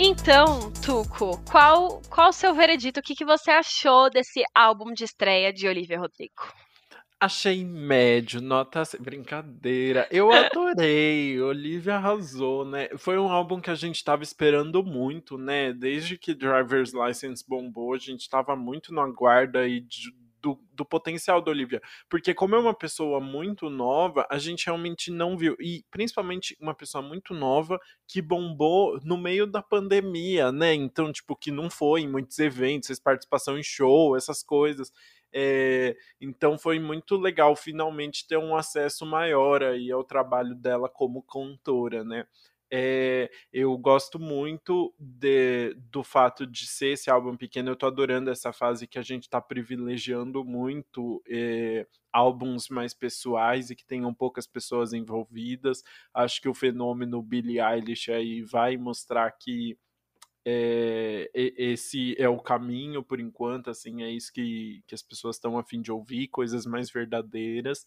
[0.00, 5.04] Então, Tuco, qual qual o seu veredito, o que que você achou desse álbum de
[5.04, 6.42] estreia de Olivia Rodrigo?
[7.20, 12.88] Achei médio, nota brincadeira, eu adorei, Olivia arrasou, né.
[12.96, 17.92] Foi um álbum que a gente estava esperando muito, né, desde que Driver's License bombou,
[17.92, 22.54] a gente estava muito no aguardo aí de do do potencial da Olivia, porque como
[22.54, 27.34] é uma pessoa muito nova, a gente realmente não viu, e principalmente uma pessoa muito
[27.34, 32.38] nova que bombou no meio da pandemia, né, então tipo, que não foi em muitos
[32.38, 34.92] eventos, fez participação em show, essas coisas.
[35.32, 41.22] Eh, então foi muito legal finalmente ter um acesso maior aí ao trabalho dela como
[41.22, 42.26] cantora, né.
[42.70, 48.30] Eh, eu gosto muito de do fato de ser esse álbum pequeno, eu tô adorando
[48.30, 54.12] essa fase que a gente tá privilegiando muito, eh, álbuns mais pessoais e que tenham
[54.14, 55.82] poucas pessoas envolvidas.
[56.12, 59.78] Acho que o fenômeno Billie Eilish aí vai mostrar que,
[61.34, 65.58] e esse é o caminho por enquanto, assim, é isso que que as pessoas estão
[65.58, 67.84] a fim de ouvir, coisas mais verdadeiras.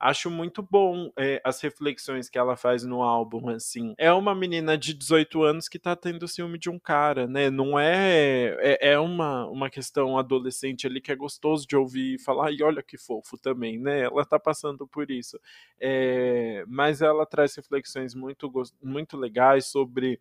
[0.00, 3.94] Acho muito bom, eh, as reflexões que ela faz no álbum, assim.
[3.98, 7.78] É uma menina de 18 anos que tá tendo ciúme de um cara, né, não
[7.78, 12.46] é é é uma uma questão adolescente ali que é gostoso de ouvir e falar:
[12.48, 15.38] "Ai, olha que fofo também", né, ela tá passando por isso.
[15.80, 18.50] Eh, mas ela traz reflexões muito
[18.82, 20.20] muito legais sobre,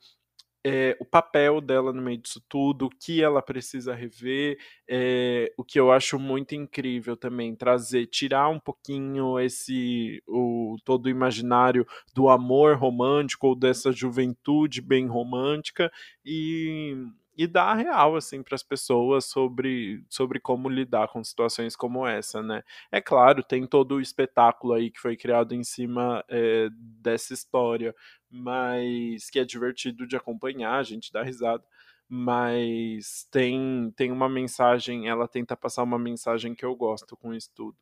[0.65, 5.63] eh, o papel dela no meio disso tudo, o que ela precisa rever, eh, o
[5.63, 11.85] que eu acho muito incrível também, trazer tirar um pouquinho esse o todo o imaginário
[12.13, 15.91] do amor romântico ou dessa juventude bem romântica,
[16.25, 16.95] e
[17.37, 22.05] e dar a real, assim, para as pessoas sobre sobre como lidar com situações como
[22.07, 22.63] essa, né.
[22.91, 27.95] É claro, tem todo o espetáculo aí que foi criado em cima, eh, dessa história,
[28.29, 31.63] mas que é divertido de acompanhar, a gente dá risada,
[32.09, 37.51] mas tem tem uma mensagem ela tenta passar uma mensagem que eu gosto com isso
[37.55, 37.77] tudo.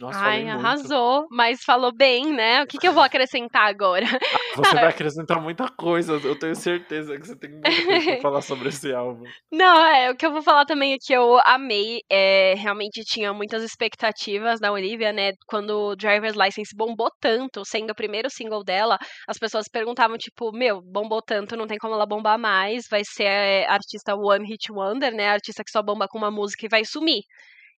[0.00, 2.62] Nossa, Ai, arrasou, mas falou bem, né.
[2.62, 4.06] O que que eu vou acrescentar agora?
[4.32, 8.16] Ah, você vai acrescentar muita coisa, eu tenho certeza que você tem muita coisa pra
[8.16, 9.32] falar sobre esse álbum.
[9.52, 13.32] Não, é, o que eu vou falar também é que eu amei, eh, realmente tinha
[13.32, 18.96] muitas expectativas da Olivia, né, quando Driver's License bombou tanto, sendo o primeiro single dela,
[19.28, 23.66] as pessoas perguntavam tipo: "Meu, bombou tanto, não tem como ela bombar mais, vai ser
[23.68, 27.22] artista one hit wonder, né, artista que só bomba com uma música e vai sumir".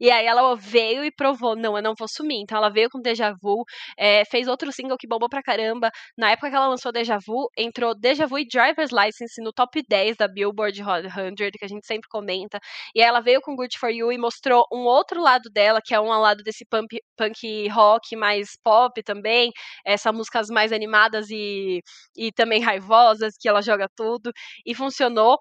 [0.02, 3.00] E aí ela veio e provou: "Não, eu não vou sumir", então ela veio com
[3.02, 3.64] Deja Vu,
[3.98, 7.50] eh, fez outro single que bombou pra caramba, na época que ela lançou Deja Vu,
[7.58, 11.68] entrou Deja Vu e Driver's License no top 10 da Billboard Hot 100, que a
[11.70, 12.60] gente sempre comenta,
[12.96, 15.94] e aí ela veio com Good For You e mostrou um outro lado dela, que
[15.94, 19.52] é um lado desse pump punk rock mais pop também,
[19.86, 21.80] essa músicas mais animadas e
[22.18, 24.32] e também raivosas, que ela joga tudo,
[24.66, 25.38] e funcionou.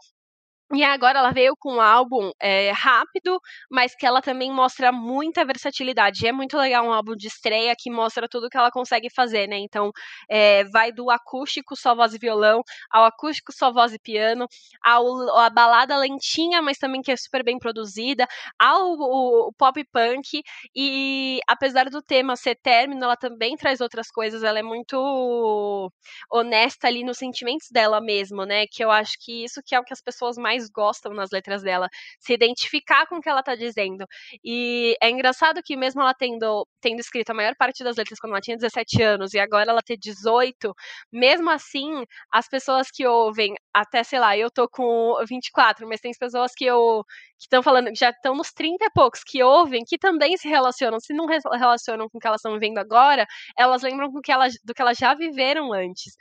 [0.72, 5.44] E agora ela veio com um álbum é, rápido, mas que ela também mostra muita
[5.44, 6.24] versatilidade.
[6.24, 9.48] E é muito legal um álbum de estreia que mostra tudo que ela consegue fazer,
[9.48, 9.58] né?
[9.58, 9.90] Então,
[10.28, 14.46] é, vai do acústico só voz e violão, ao acústico só voz e piano,
[14.80, 18.24] ao a balada lentinha, mas também que é super bem produzida,
[18.56, 20.40] ao o, o pop punk.
[20.74, 24.44] E apesar do tema ser término, ela também traz outras coisas.
[24.44, 25.90] Ela é muito
[26.30, 28.66] honesta ali nos sentimentos dela mesmo, né?
[28.70, 31.30] Que eu acho que isso que é o que as pessoas mais mais gostam nas
[31.30, 31.88] letras dela,
[32.18, 34.04] se identificar com o que ela tá dizendo.
[34.44, 38.32] E é engraçado que mesmo ela tendo, tendo escrito a maior parte das letras quando
[38.32, 40.74] ela tinha 17 anos e agora ela ter 18,
[41.12, 46.12] mesmo assim, as pessoas que ouvem, até sei lá, eu tô com 24, mas tem
[46.18, 47.04] pessoas que eu
[47.38, 51.00] que estão falando, já estão nos 30 e poucos, que ouvem, que também se relacionam,
[51.00, 53.26] se não relacionam com o que elas estão vivendo agora,
[53.58, 56.14] elas lembram do que elas, do que elas já viveram antes.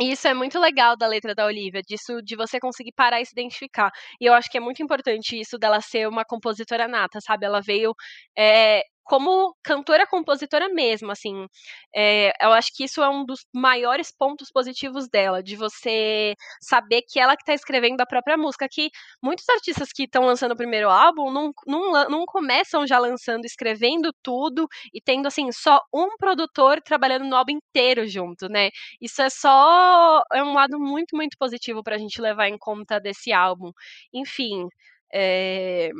[0.00, 3.26] E isso é muito legal da letra da Olivia, disso de você conseguir parar e
[3.26, 3.92] se identificar.
[4.20, 7.46] E eu acho que é muito importante isso dela ser uma compositora nata, sabe?
[7.46, 7.94] Ela veio
[8.36, 11.46] é, como cantora compositora mesmo, assim,
[11.94, 17.02] é, eu acho que isso é um dos maiores pontos positivos dela, de você saber
[17.08, 18.90] que ela que tá escrevendo a própria música, que
[19.22, 24.12] muitos artistas que estão lançando o primeiro álbum não, não, não começam já lançando, escrevendo
[24.22, 28.70] tudo e tendo, assim, só um produtor trabalhando no álbum inteiro junto, né?
[29.00, 33.32] Isso é só, é um lado muito, muito positivo pra gente levar em conta desse
[33.32, 33.70] álbum.
[34.12, 34.66] Enfim,
[35.12, 35.90] é,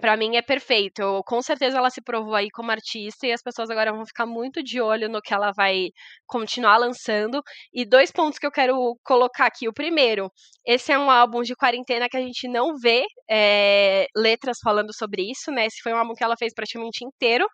[0.00, 1.00] para mim é perfeito.
[1.02, 4.26] Eu, com certeza ela se provou aí como artista e as pessoas agora vão ficar
[4.26, 5.88] muito de olho no que ela vai
[6.26, 7.42] continuar lançando.
[7.72, 9.68] E dois pontos que eu quero colocar aqui.
[9.68, 10.30] O primeiro,
[10.66, 15.30] esse é um álbum de quarentena que a gente não vê é, letras falando sobre
[15.30, 15.66] isso, né?
[15.66, 17.46] Esse foi um álbum que ela fez praticamente inteiro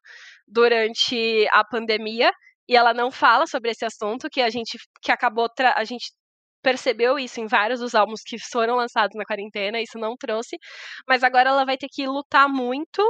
[0.47, 2.31] durante a pandemia
[2.69, 6.13] e ela não fala sobre esse assunto que a gente que acabou a gente
[6.69, 10.59] percebeu isso em vários dos álbuns que foram lançados na quarentena, isso não trouxe,
[11.09, 13.03] mas agora ela vai ter que lutar muito.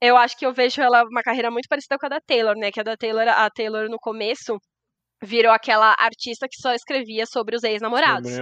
[0.00, 2.70] Eu acho que eu vejo ela uma carreira muito parecida com a da Taylor, né?
[2.72, 4.56] Que a da Taylor, a Taylor no começo
[5.22, 8.32] virou aquela artista que só escrevia sobre os ex-namorados.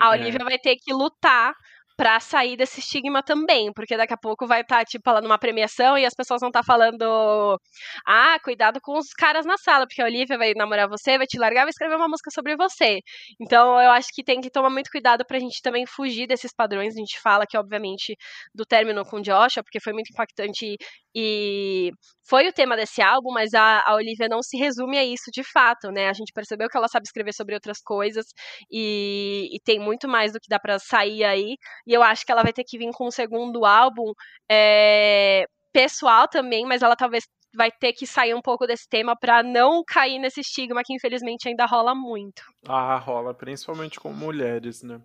[0.00, 0.44] A Olivia é.
[0.44, 1.54] vai ter que lutar
[1.98, 5.36] pra sair desse estigma também, porque daqui a pouco vai estar, tá, tipo, lá numa
[5.36, 7.60] premiação e as pessoas vão estar tá falando,
[8.06, 11.36] ah, cuidado com os caras na sala, porque a Olivia vai namorar você, vai te
[11.38, 13.00] largar, vai escrever uma música sobre você.
[13.40, 16.94] Então, eu acho que tem que tomar muito cuidado pra gente também fugir desses padrões.
[16.94, 18.14] A gente fala que, obviamente,
[18.54, 20.76] do término com Joshua, porque foi muito impactante
[21.14, 21.90] e
[22.28, 25.42] foi o tema desse álbum, mas a, a Olivia não se resume a isso de
[25.42, 26.08] fato, né?
[26.08, 28.26] A gente percebeu que ela sabe escrever sobre outras coisas
[28.70, 31.56] e, e tem muito mais do que dá para sair aí.
[31.88, 34.12] E eu acho que ela vai ter que vir com um segundo álbum
[34.48, 37.24] é, pessoal também, mas ela talvez
[37.56, 41.48] vai ter que sair um pouco desse tema para não cair nesse estigma que infelizmente
[41.48, 42.42] ainda rola muito.
[42.68, 45.00] Ah, rola, principalmente com mulheres, né?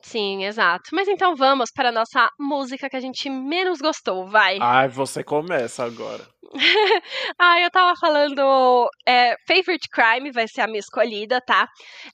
[0.00, 0.88] Sim, exato.
[0.94, 4.56] Mas então vamos para a nossa música que a gente menos gostou, vai.
[4.62, 6.26] Ai, você começa agora.
[7.38, 8.88] ah, eu tava falando.
[9.08, 11.66] É, Favorite Crime vai ser a minha escolhida, tá?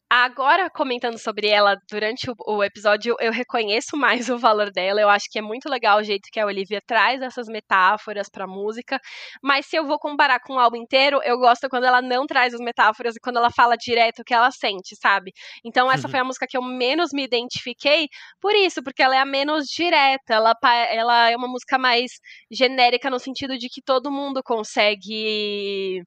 [0.09, 5.01] Agora, comentando sobre ela durante o, o, episódio, eu reconheço mais o valor dela.
[5.01, 8.47] Eu acho que é muito legal o jeito que a Olivia traz essas metáforas pra
[8.47, 9.01] música.
[9.43, 12.55] Mas se eu vou comparar com o álbum inteiro, eu gosto quando ela não traz
[12.55, 15.33] as metáforas e quando ela fala direto o que ela sente, sabe?
[15.65, 18.09] Então, essa foi a música que eu menos me identifiquei
[18.41, 20.35] por isso, porque ela é a menos direta.
[20.35, 20.55] Ela,
[20.91, 22.13] ela é uma música mais
[22.51, 26.03] genérica no sentido de que todo mundo mundo consegue.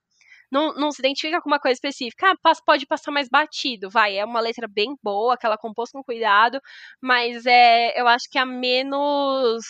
[0.51, 2.31] Não, não se identifica com uma coisa específica.
[2.31, 4.17] Ah, pode passar mais batido, vai.
[4.17, 6.59] É uma letra bem boa, que ela compôs com cuidado,
[7.01, 9.63] mas é, eu acho que é a menos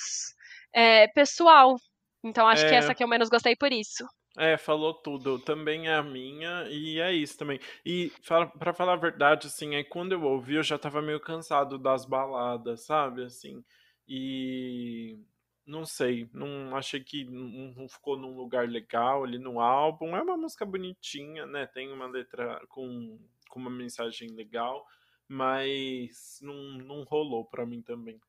[0.74, 1.76] é, pessoal.
[2.24, 2.70] Então acho é...
[2.70, 4.06] que essa que eu menos gostei por isso.
[4.38, 5.40] É, falou tudo.
[5.40, 7.60] Também é a minha, e é isso também.
[7.86, 8.12] E
[8.58, 12.06] para falar a verdade, assim, é quando eu ouvi, eu já tava meio cansado das
[12.06, 13.24] baladas, sabe?
[13.26, 13.64] Assim.
[14.08, 15.20] E
[15.66, 20.16] não sei, não achei que não, ficou num lugar legal ali no álbum.
[20.16, 21.68] É uma música bonitinha, né?
[21.68, 24.86] Tem uma letra com, com uma mensagem legal,
[25.28, 28.20] mas não, não rolou para mim também.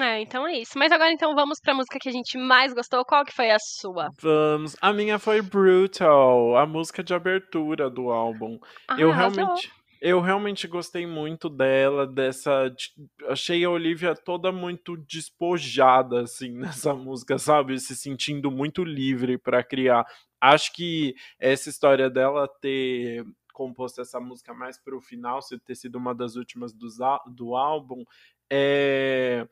[0.00, 0.78] É, então é isso.
[0.78, 3.04] Mas agora então vamos pra música que a gente mais gostou.
[3.04, 4.08] Qual que foi a sua?
[4.20, 4.74] Vamos.
[4.80, 8.58] A minha foi Brutal, a música de abertura do álbum.
[8.88, 9.70] Ah, eu realmente
[10.00, 12.74] eu realmente gostei muito dela, dessa.
[13.28, 17.78] Achei a Olivia toda muito despojada, assim, nessa música, sabe?
[17.78, 20.06] Se sentindo muito livre para criar.
[20.40, 25.96] Acho que essa história dela ter composto essa música mais para o final, ter sido
[25.96, 26.88] uma das últimas do,
[27.28, 28.04] do álbum,
[28.50, 29.46] é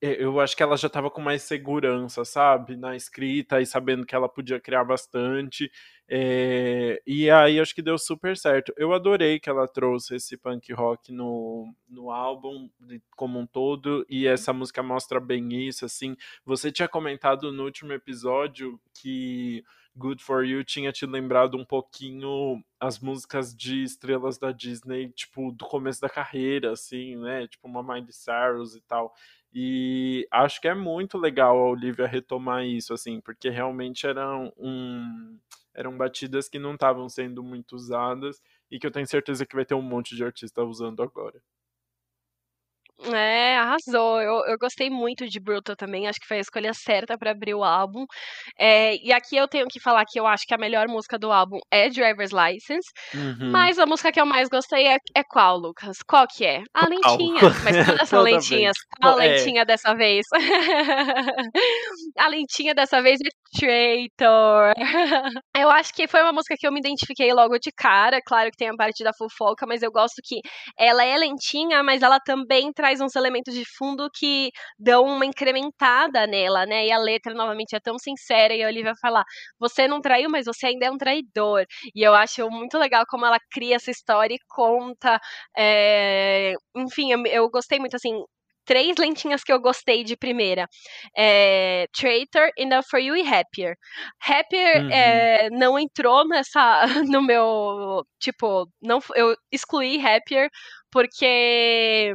[0.00, 4.14] eu acho que ela já estava com mais segurança, sabe, na escrita e sabendo que
[4.14, 5.70] ela podia criar bastante.
[6.08, 8.72] É, e aí acho que deu super certo.
[8.76, 12.70] Eu adorei que ela trouxe esse punk rock no, no álbum
[13.16, 15.84] como um todo, e essa música mostra bem isso.
[15.84, 19.64] Assim, você tinha comentado no último episódio que
[19.98, 25.50] Good For You tinha te lembrado um pouquinho as músicas de estrelas da Disney, tipo,
[25.50, 27.48] do começo da carreira, assim, né?
[27.48, 29.12] Tipo, uma Miley Cyrus e tal.
[29.52, 35.38] E acho que é muito legal a Olivia retomar isso, assim, porque realmente eram, um,
[35.74, 39.64] eram batidas que não estavam sendo muito usadas e que eu tenho certeza que vai
[39.64, 41.40] ter um monte de artista usando agora.
[43.04, 44.20] É, arrasou.
[44.20, 46.08] Eu, eu gostei muito de Brutal também.
[46.08, 48.04] Acho que foi a escolha certa para abrir o álbum.
[48.58, 51.30] É, e aqui eu tenho que falar que eu acho que a melhor música do
[51.30, 52.88] álbum é Driver's License.
[53.14, 53.50] Uhum.
[53.50, 55.98] Mas a música que eu mais gostei é, é qual, Lucas?
[56.06, 56.62] Qual que é?
[56.74, 57.40] A lentinha.
[57.64, 58.76] Mas todas são lentinhas.
[59.00, 59.28] Qual é.
[59.28, 60.26] lentinha dessa vez?
[62.18, 64.74] a lentinha dessa vez é Traitor.
[65.56, 68.20] eu acho que foi uma música que eu me identifiquei logo de cara.
[68.24, 70.40] Claro que tem a parte da fofoca, mas eu gosto que
[70.78, 75.26] ela é lentinha, mas ela também traz traz uns elementos de fundo que dão uma
[75.26, 76.86] incrementada nela, né?
[76.86, 79.22] E a letra, novamente, é tão sincera e a Olivia fala:
[79.58, 81.64] você não traiu, mas você ainda é um traidor.
[81.94, 85.20] E eu acho muito legal como ela cria essa história e conta.
[85.56, 86.54] É...
[86.76, 88.22] Enfim, eu, eu gostei muito, assim,
[88.64, 90.66] três lentinhas que eu gostei de primeira.
[91.16, 93.76] É, Traitor, Enough For You e Happier.
[94.22, 94.90] Happier uhum.
[94.90, 100.48] é, não entrou nessa, no meu, tipo, não, eu excluí Happier
[100.90, 102.14] porque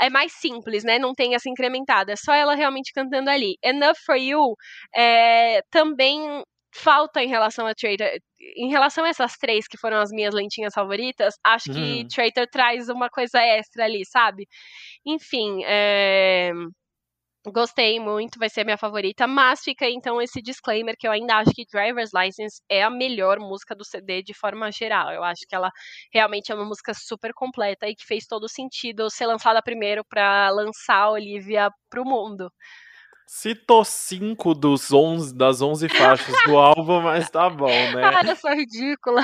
[0.00, 0.98] é mais simples, né?
[0.98, 3.56] Não tem essa incrementada, é só ela realmente cantando ali.
[3.62, 4.54] Enough for You
[4.94, 6.42] é, também
[6.74, 8.08] falta em relação a Traitor.
[8.56, 12.08] Em relação a essas três que foram as minhas lentinhas favoritas, acho que uhum.
[12.08, 14.46] Traitor traz uma coisa extra ali, sabe?
[15.06, 16.50] Enfim, é...
[17.46, 21.36] Gostei muito, vai ser a minha favorita, mas fica então esse disclaimer que eu ainda
[21.36, 25.10] acho que Driver's License é a melhor música do CD de forma geral.
[25.12, 25.70] Eu acho que ela
[26.10, 30.48] realmente é uma música super completa e que fez todo sentido ser lançada primeiro para
[30.50, 32.50] lançar a Olivia pro mundo.
[33.26, 38.04] Citou cinco dos 11, das 11 faixas do álbum, mas tá bom, né?
[38.04, 39.22] Olha eu sou ridícula.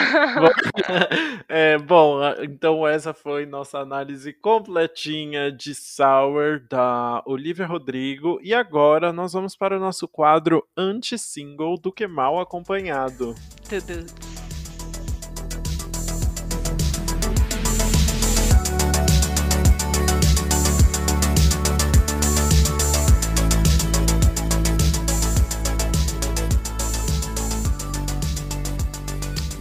[1.49, 8.41] é, bom, então essa foi nossa análise completinha de Sour da Olivia Rodrigo.
[8.43, 13.35] E agora nós vamos para o nosso quadro anti-single do que mal acompanhado.
[13.69, 14.40] Tudo.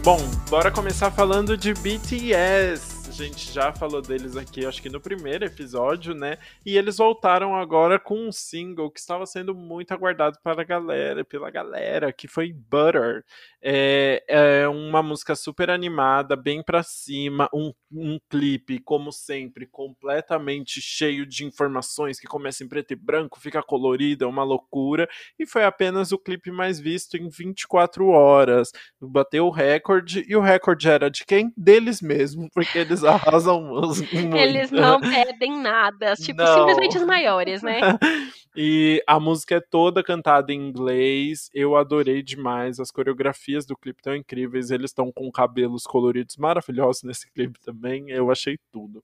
[0.10, 0.18] Bom,
[0.50, 6.14] bora começar falando de BTS gente já falou deles aqui, acho que no primeiro episódio,
[6.14, 6.38] né?
[6.66, 11.26] E eles voltaram agora com um single que estava sendo muito aguardado para a galera,
[11.26, 13.26] pela galera, que foi Butter.
[13.62, 20.82] É, é uma música super animada, bem para cima, um, um clipe, como sempre, completamente
[20.82, 25.10] cheio de informações, que começa em preto e branco, fica colorido, é uma loucura.
[25.38, 28.72] E foi apenas o clipe mais visto em 24 horas.
[29.02, 31.52] Bateu o recorde, e o recorde era de quem?
[31.58, 34.16] Deles mesmo, porque eles arrasam muito.
[34.16, 36.60] Eles não pedem nada, tipo, não.
[36.60, 37.80] simplesmente os maiores, né?
[38.56, 44.00] e a música é toda cantada em inglês, eu adorei demais, as coreografias do clipe
[44.00, 49.04] estão incríveis, eles estão com cabelos coloridos maravilhosos nesse clipe também, eu achei tudo.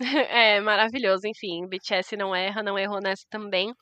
[0.30, 1.26] É, maravilhoso.
[1.26, 3.72] Enfim, BTS não erra, não errou nessa também.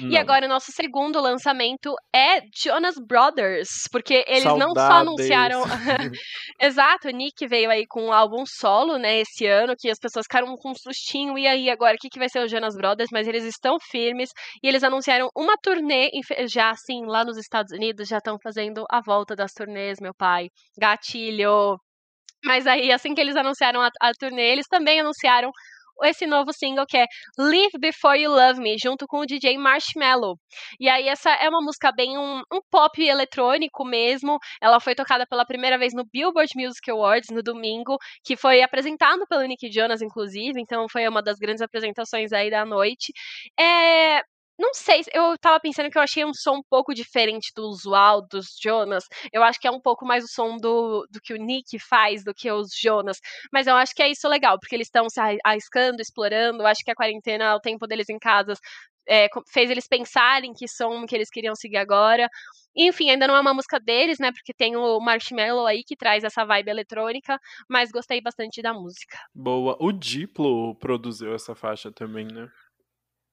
[0.00, 0.10] Não.
[0.10, 4.74] E agora o nosso segundo lançamento é Jonas Brothers, porque eles Saudades.
[4.74, 5.62] não só anunciaram.
[6.60, 10.26] Exato, o Nick veio aí com um álbum solo, né, esse ano, que as pessoas
[10.26, 11.38] ficaram com um sustinho.
[11.38, 13.10] E aí, agora, o que, que vai ser o Jonas Brothers?
[13.12, 14.30] Mas eles estão firmes
[14.62, 16.10] e eles anunciaram uma turnê
[16.48, 20.48] já assim, lá nos Estados Unidos, já estão fazendo a volta das turnês, meu pai.
[20.78, 21.78] Gatilho!
[22.44, 25.50] Mas aí, assim que eles anunciaram a, a turnê, eles também anunciaram
[26.02, 27.06] esse novo single que é
[27.38, 30.38] Live Before You Love Me, junto com o DJ Marshmello.
[30.80, 34.38] E aí essa é uma música bem um, um, pop eletrônico mesmo.
[34.60, 39.26] Ela foi tocada pela primeira vez no Billboard Music Awards no domingo, que foi apresentado
[39.28, 43.12] pelo Nick Jonas, inclusive, então foi uma das grandes apresentações aí da noite.
[43.58, 44.22] É,
[44.58, 48.26] não sei, eu tava pensando que eu achei um som um pouco diferente do usual
[48.26, 49.04] dos Jonas.
[49.32, 52.22] Eu acho que é um pouco mais o som do, do que o Nick faz
[52.22, 53.18] do que os Jonas.
[53.52, 56.62] Mas eu acho que é isso legal, porque eles estão se arriscando, explorando.
[56.62, 58.54] Eu acho que a quarentena, o tempo deles em casa,
[59.08, 62.28] é, fez eles pensarem que som que eles queriam seguir agora.
[62.76, 64.32] Enfim, ainda não é uma música deles, né?
[64.32, 69.18] Porque tem o Marshmallow aí que traz essa vibe eletrônica, mas gostei bastante da música.
[69.34, 69.76] Boa.
[69.80, 72.48] O Diplo produziu essa faixa também, né?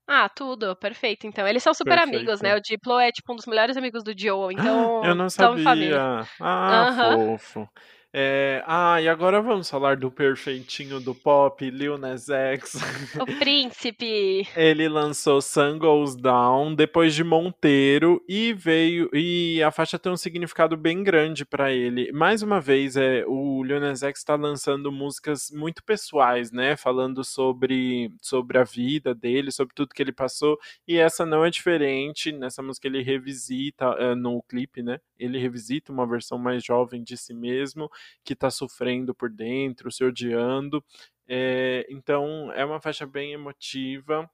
[0.08, 1.26] Ah, tudo, perfeito.
[1.28, 2.00] Então, eles são super Perfeito.
[2.00, 2.56] amigos, né?
[2.56, 6.30] O Diplo é tipo um dos melhores amigos do Joe, então Eu não sabia.
[6.40, 7.18] Ah, Aham.
[7.26, 7.68] fofo.
[8.14, 12.76] É, ah, e agora vamos falar do perfeitinho do pop, Lil Nas X.
[13.18, 14.46] O príncipe.
[14.54, 20.18] Ele lançou Sun Goes Down depois de Monteiro e veio e a faixa tem um
[20.18, 22.12] significado bem grande pra ele.
[22.12, 27.24] Mais uma vez, é o Lil Nas X está lançando músicas muito pessoais, né, falando
[27.24, 32.34] sobre sobre a vida dele, sobre tudo que ele passou, e essa não é diferente.
[32.34, 35.00] Nessa música ele revisita eh, no clipe, né?
[35.18, 37.90] Ele revisita uma versão mais jovem de si mesmo
[38.24, 40.84] que tá sofrendo por dentro, se odiando.
[41.28, 44.30] É, então é uma faixa bem emotiva.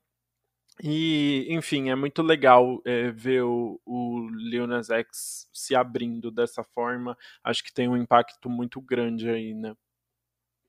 [0.84, 6.64] E, enfim, é muito legal é, ver o, o Lil Nas X se abrindo dessa
[6.64, 7.18] forma.
[7.44, 9.74] Acho que tem um impacto muito grande aí, né?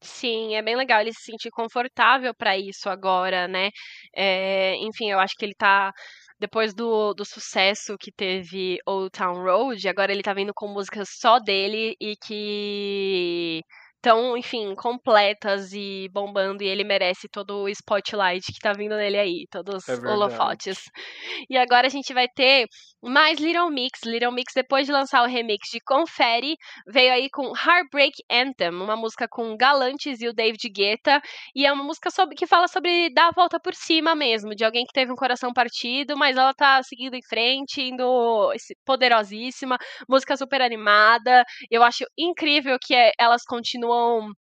[0.01, 3.71] Sim, é bem legal ele se sentir confortável pra isso agora, né?
[4.15, 5.93] Eh, enfim, eu acho que ele tá
[6.39, 11.09] depois do do sucesso que teve Old Town Road, agora ele tá vindo com músicas
[11.19, 13.63] só dele e que
[13.99, 19.19] estão, enfim, completas e bombando, e ele merece todo o spotlight que tá vindo nele
[19.19, 20.79] aí, todos É os holofotes.
[20.79, 21.49] verdade.
[21.51, 22.67] E agora a gente vai ter
[23.03, 24.01] mais Little Mix.
[24.05, 26.57] Little Mix, depois de lançar o remix de Confere,
[26.87, 31.21] veio aí com Heartbreak Anthem, uma música com Galantes e o David Guetta,
[31.55, 34.65] e é uma música sobre, que fala sobre dar a volta por cima mesmo, de
[34.65, 38.53] alguém que teve um coração partido, mas ela tá seguindo em frente, indo
[38.85, 39.77] poderosíssima,
[40.09, 41.45] música super animada.
[41.71, 44.35] Eu acho incrível que é- elas continuam home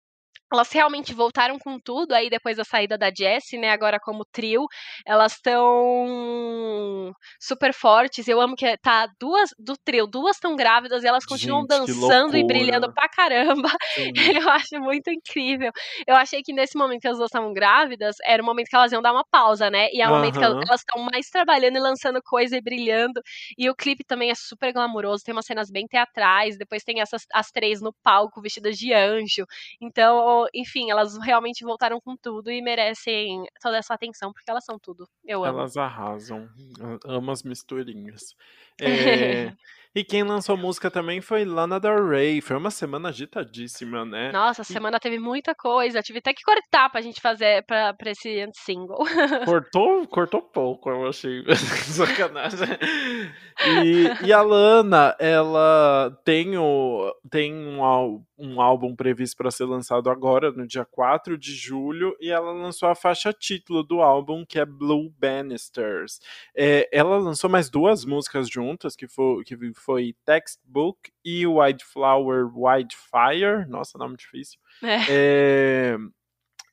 [0.51, 3.71] elas realmente voltaram com tudo aí depois da saída da Jessie, né?
[3.71, 4.65] Agora como trio,
[5.05, 8.27] elas estão super fortes.
[8.27, 12.37] Eu amo que tá duas do trio, duas estão grávidas e elas continuam Gente, dançando
[12.37, 13.69] e brilhando pra caramba.
[13.95, 14.11] Sim.
[14.45, 15.71] Eu acho muito incrível.
[16.07, 18.91] Eu achei que nesse momento que as duas estavam grávidas, era o momento que elas
[18.91, 19.89] iam dar uma pausa, né?
[19.91, 23.21] E é o momento que elas estão mais trabalhando e lançando coisa e brilhando.
[23.57, 27.23] E o clipe também é super glamouroso, tem umas cenas bem teatrais, depois tem essas
[27.33, 29.45] as três no palco vestidas de anjo.
[29.81, 34.77] Então, enfim, elas realmente voltaram com tudo e merecem toda essa atenção, porque elas são
[34.79, 35.07] tudo.
[35.23, 35.59] Eu amo.
[35.59, 36.49] Elas arrasam.
[37.05, 38.35] Amo as misturinhas.
[38.79, 39.51] É,
[39.95, 42.41] E quem lançou música também foi Lana Del Rey.
[42.41, 44.29] Foi uma semana agitadíssima, né?
[44.29, 46.01] Nossa, a E semana teve muita coisa.
[46.01, 48.97] Tive até que cortar pra gente fazer pra, pra esse single.
[49.45, 51.45] cortou, cortou pouco, eu achei.
[51.55, 52.67] Sacanagem.
[53.85, 57.79] E, e a Lana, ela tem, o, tem um,
[58.37, 62.89] um álbum previsto para ser lançado agora, no dia 4 de julho, e ela lançou
[62.89, 66.19] a faixa título do álbum, que é Blue Bannisters.
[66.53, 72.49] É, ela lançou mais duas músicas juntas, que foi, que foi Textbook e White Flower,
[72.53, 73.67] White Fire.
[73.69, 74.59] Nossa, nome difícil.
[74.83, 74.97] É.
[75.09, 75.97] É,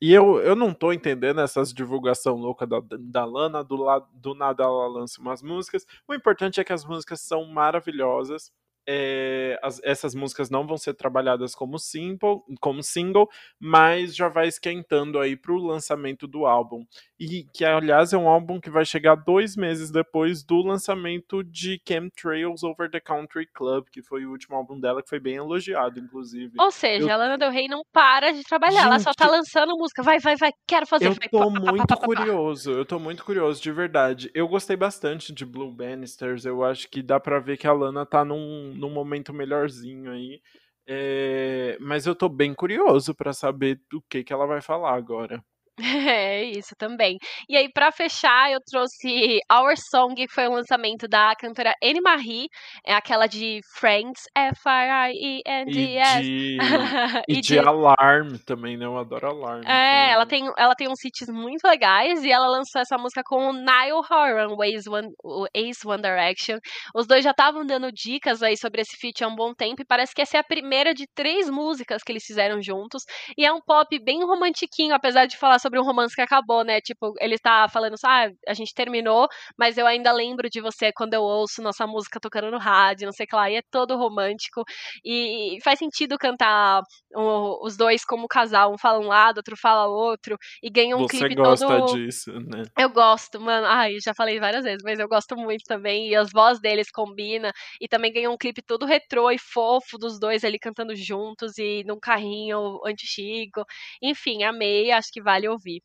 [0.01, 4.33] e eu, eu não tô entendendo essas divulgação louca da, da Lana, do, la- do
[4.33, 5.85] nada ela lança umas músicas.
[6.07, 8.51] O importante é que as músicas são maravilhosas.
[8.85, 14.49] É, as- essas músicas não vão ser trabalhadas como single, como single, mas já vai
[14.49, 16.85] esquentando aí pro lançamento do álbum.
[17.25, 21.81] E que, aliás, é um álbum que vai chegar dois meses depois do lançamento de
[21.87, 25.99] Chemtrails Over the Country Club, que foi o último álbum dela, que foi bem elogiado,
[25.99, 26.51] inclusive.
[26.59, 29.37] Ou seja, Eu- a Lana Del Rey não para de trabalhar, ela só tá Gente,
[29.37, 30.03] lançando música.
[30.03, 31.05] Vai, vai, vai, quero fazer.
[31.07, 34.29] Eu vai, tô pá, muito pá, pá, curioso, eu tô muito curioso, de verdade.
[34.33, 38.05] Eu gostei bastante de Blue Bannisters, eu acho que dá pra ver que a Lana
[38.05, 40.41] tá num, num momento melhorzinho aí.
[40.85, 45.41] É, mas eu tô bem curioso pra saber do que, que ela vai falar agora.
[45.79, 47.17] É, isso também.
[47.49, 51.99] E aí, pra fechar, eu trouxe Our Song, que foi um lançamento da cantora Anne
[51.99, 52.47] Marie,
[52.85, 56.21] é aquela de Friends, E F-R-I-E-N-D-S.
[56.21, 56.57] de,
[57.27, 58.85] E e de Alarm também, né?
[58.85, 59.63] Eu adoro Alarm.
[59.65, 60.43] É, ela também.
[60.45, 64.03] tem, ela tem uns hits muito legais e ela lançou essa música com o Niall
[64.09, 66.59] Horan, o Ace One, o Ace One Direction.
[66.93, 69.85] Os dois já estavam dando dicas aí sobre esse feat há um bom tempo e
[69.85, 73.03] parece que essa é a primeira de três músicas que eles fizeram juntos.
[73.37, 76.81] E é um pop bem romantiquinho, apesar de falar sobre um romance que acabou, né?
[76.81, 79.27] Tipo, ele tá falando assim, ah, a gente terminou,
[79.57, 83.13] mas eu ainda lembro de você quando eu ouço nossa música tocando no rádio, não
[83.13, 83.49] sei o que lá.
[83.49, 84.63] E é todo romântico.
[85.05, 86.81] E faz sentido cantar
[87.15, 91.03] o- os dois como casal, um fala um lado, outro fala outro, e ganha um
[91.03, 91.81] Você clipe gosta todo.
[91.81, 92.63] disso, né?
[92.77, 93.67] Eu gosto, mano.
[93.67, 96.09] Ai, já falei várias vezes, mas eu gosto muito também.
[96.09, 97.51] E as vozes deles combinam.
[97.79, 101.83] E também ganha um clipe todo retrô e fofo dos dois ali cantando juntos e
[101.85, 103.63] num carrinho antigo.
[104.01, 105.81] Enfim, amei, acho que vale ouvir.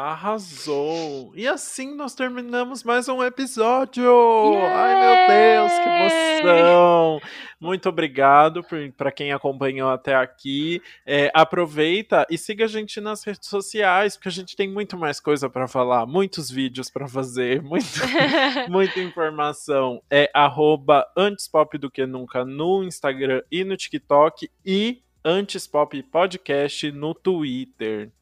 [0.00, 1.32] Arrasou!
[1.34, 4.04] E assim nós terminamos mais um episódio!
[4.04, 4.80] Yeah!
[4.80, 7.20] Ai meu Deus, que emoção!
[7.60, 8.64] Muito obrigado
[8.96, 10.80] para quem acompanhou até aqui.
[11.04, 15.18] É, aproveita e siga a gente nas redes sociais, porque a gente tem muito mais
[15.18, 17.86] coisa para falar, muitos vídeos para fazer, muito,
[18.70, 20.00] muita informação.
[20.08, 26.00] É arroba antes pop do que nunca no Instagram e no TikTok e Antes Pop
[26.04, 28.12] Podcast no Twitter.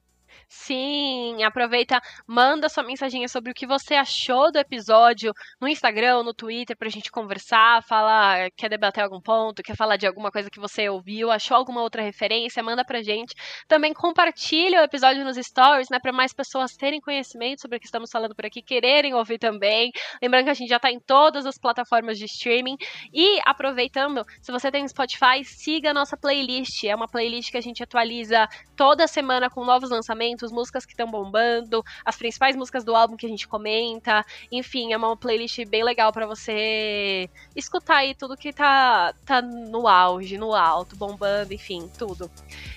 [0.49, 6.33] Sim, aproveita, manda sua mensagem sobre o que você achou do episódio no Instagram, no
[6.33, 10.61] Twitter, pra gente conversar, falar, quer debater algum ponto, quer falar de alguma coisa que
[10.61, 13.35] você ouviu, achou alguma outra referência, manda pra gente.
[13.67, 17.87] Também compartilha o episódio nos stories, né, pra mais pessoas terem conhecimento sobre o que
[17.87, 19.91] estamos falando por aqui, quererem ouvir também.
[20.23, 22.77] Lembrando que a gente já tá em todas as plataformas de streaming.
[23.13, 26.85] E aproveitando, se você tem Spotify, siga a nossa playlist.
[26.85, 28.47] É uma playlist que a gente atualiza
[28.77, 33.17] toda semana com novos lançamentos lançamentos, músicas que estão bombando, as principais músicas do álbum
[33.17, 34.25] que a gente comenta.
[34.53, 39.89] Enfim, é uma playlist bem legal para você escutar aí tudo que tá, tá no
[39.89, 42.31] auge, no alto, bombando, enfim, tudo.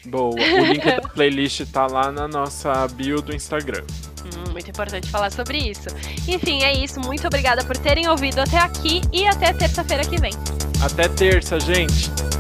[0.06, 0.34] Boa.
[0.34, 3.84] O link da playlist tá lá na nossa bio do Instagram.
[4.24, 5.90] Hum, muito importante falar sobre isso.
[6.28, 7.00] Enfim, é isso.
[7.00, 10.32] Muito obrigada por terem ouvido até aqui e até terça-feira que vem.
[10.82, 12.39] Até terça, gente!